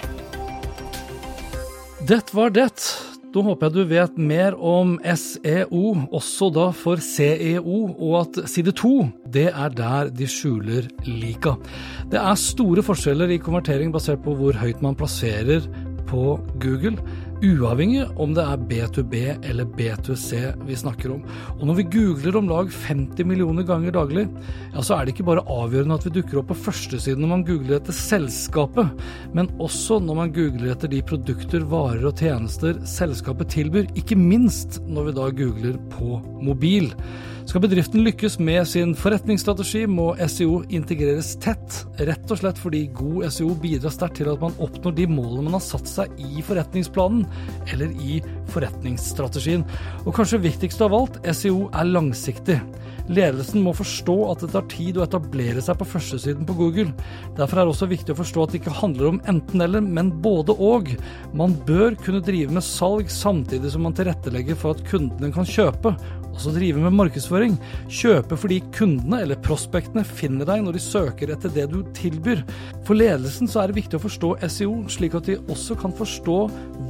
Det 2.07 2.23
var 2.33 2.49
det. 2.55 2.71
Da 3.35 3.41
håper 3.43 3.67
jeg 3.67 3.73
du 3.75 3.89
vet 3.91 4.15
mer 4.17 4.55
om 4.55 4.95
SEO, 5.03 5.81
også 6.15 6.47
da 6.55 6.69
for 6.73 6.97
CEO, 7.03 7.81
og 7.99 8.13
at 8.21 8.39
side 8.49 8.71
2, 8.79 8.93
det 9.29 9.49
er 9.51 9.73
der 9.75 10.09
de 10.15 10.25
skjuler 10.31 10.87
lika. 11.05 11.57
Det 12.09 12.17
er 12.17 12.39
store 12.39 12.81
forskjeller 12.87 13.35
i 13.35 13.37
konvertering 13.43 13.91
basert 13.93 14.23
på 14.25 14.33
hvor 14.39 14.57
høyt 14.57 14.81
man 14.81 14.95
plasserer 14.97 15.67
på 16.07 16.37
Google, 16.63 16.95
uavhengig 17.43 18.05
om 18.19 18.33
det 18.35 18.43
er 18.43 18.63
B2B 18.69 19.15
eller 19.45 19.67
B2C 19.77 20.39
vi 20.65 20.77
snakker 20.79 21.13
om. 21.13 21.21
Og 21.57 21.63
når 21.69 21.79
vi 21.79 21.85
googler 21.97 22.37
om 22.39 22.49
lag 22.49 22.71
50 22.73 23.27
millioner 23.29 23.67
ganger 23.67 23.95
daglig, 23.95 24.25
ja, 24.73 24.81
så 24.81 24.97
er 24.97 25.05
det 25.05 25.15
ikke 25.15 25.27
bare 25.29 25.45
avgjørende 25.45 25.99
at 25.99 26.07
vi 26.07 26.15
dukker 26.17 26.41
opp 26.41 26.49
på 26.51 26.59
førstesiden 26.67 27.23
når 27.23 27.33
man 27.35 27.45
googler 27.47 27.77
etter 27.77 27.95
selskapet, 27.95 29.05
men 29.37 29.51
også 29.63 29.99
når 30.03 30.21
man 30.21 30.35
googler 30.35 30.73
etter 30.73 30.91
de 30.91 31.03
produkter, 31.05 31.65
varer 31.69 32.09
og 32.09 32.17
tjenester 32.17 32.81
selskapet 32.89 33.53
tilbyr, 33.53 33.89
ikke 33.99 34.17
minst 34.19 34.81
når 34.87 35.09
vi 35.09 35.17
da 35.21 35.31
googler 35.41 35.81
på 35.93 36.21
mobil. 36.45 36.93
Skal 37.47 37.61
bedriften 37.63 38.01
lykkes 38.03 38.33
med 38.43 38.65
sin 38.67 38.89
forretningsstrategi, 38.99 39.85
må 39.87 40.09
SEO 40.27 40.65
integreres 40.67 41.29
tett, 41.39 41.77
rett 41.95 42.33
og 42.33 42.41
slett 42.41 42.57
fordi 42.59 42.81
god 42.91 43.29
SEO 43.31 43.53
bidrar 43.61 43.93
sterkt 43.95 44.19
til 44.19 44.27
at 44.33 44.43
man 44.43 44.57
oppnår 44.59 44.97
de 44.97 45.05
målene 45.07 45.45
man 45.45 45.55
har 45.55 45.63
satt 45.63 45.87
seg 45.87 46.19
i 46.19 46.43
forretningsplanen 46.43 47.23
eller 47.71 47.93
i 48.03 48.19
forretningsstrategien. 48.51 49.63
Og 50.03 50.11
kanskje 50.17 50.41
viktigst 50.43 50.83
av 50.83 50.97
alt, 50.97 51.21
SEO 51.23 51.69
er 51.71 51.87
langsiktig. 51.87 52.59
Ledelsen 53.07 53.63
må 53.63 53.71
forstå 53.71 54.17
at 54.33 54.43
det 54.43 54.51
tar 54.51 54.67
tid 54.73 54.99
å 54.99 55.05
etablere 55.05 55.63
seg 55.63 55.79
på 55.79 55.87
førstesiden 55.87 56.43
på 56.47 56.57
Google. 56.57 56.91
Derfor 57.39 57.61
er 57.61 57.63
det 57.63 57.75
også 57.77 57.87
viktig 57.87 58.11
å 58.11 58.19
forstå 58.19 58.43
at 58.43 58.51
det 58.51 58.59
ikke 58.59 58.77
handler 58.81 59.13
om 59.13 59.21
enten-eller, 59.31 59.87
men 59.87 60.11
både 60.23 60.51
og. 60.51 60.91
Man 61.31 61.55
bør 61.67 61.95
kunne 62.03 62.19
drive 62.27 62.51
med 62.59 62.67
salg 62.67 63.07
samtidig 63.07 63.71
som 63.71 63.87
man 63.87 63.95
tilrettelegger 63.95 64.59
for 64.59 64.75
at 64.75 64.83
kundene 64.91 65.31
kan 65.31 65.47
kjøpe. 65.47 65.95
Også 66.37 66.53
drive 66.53 66.81
med 66.83 66.93
markedsføring. 66.93 67.55
Kjøpe 67.89 68.37
fordi 68.37 68.59
kundene 68.75 69.23
eller 69.25 69.39
prospektene 69.41 70.03
finner 70.05 70.45
deg 70.45 70.61
når 70.65 70.77
de 70.77 70.83
søker 70.83 71.33
etter 71.33 71.53
det 71.55 71.65
du 71.71 71.79
tilbyr. 71.97 72.43
For 72.85 72.97
ledelsen 72.99 73.49
så 73.49 73.63
er 73.63 73.71
det 73.71 73.79
viktig 73.79 73.97
å 73.97 74.03
forstå 74.05 74.29
SEO, 74.45 74.75
slik 74.93 75.17
at 75.17 75.31
de 75.31 75.39
også 75.49 75.79
kan 75.81 75.95
forstå 75.97 76.37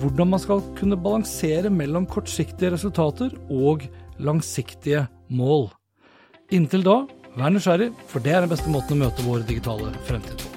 hvordan 0.02 0.34
man 0.34 0.44
skal 0.44 0.66
kunne 0.80 1.00
balansere 1.00 1.72
mellom 1.72 2.10
kortsiktige 2.12 2.74
resultater 2.76 3.32
og 3.48 3.88
langsiktige 4.20 5.08
mål. 5.32 5.70
Inntil 6.52 6.84
da, 6.84 7.00
vær 7.40 7.56
nysgjerrig, 7.56 7.94
for 8.12 8.24
det 8.24 8.36
er 8.36 8.44
den 8.44 8.52
beste 8.52 8.72
måten 8.72 9.00
å 9.00 9.06
møte 9.08 9.26
vår 9.28 9.48
digitale 9.48 9.96
fremtid 10.10 10.44
på. 10.44 10.57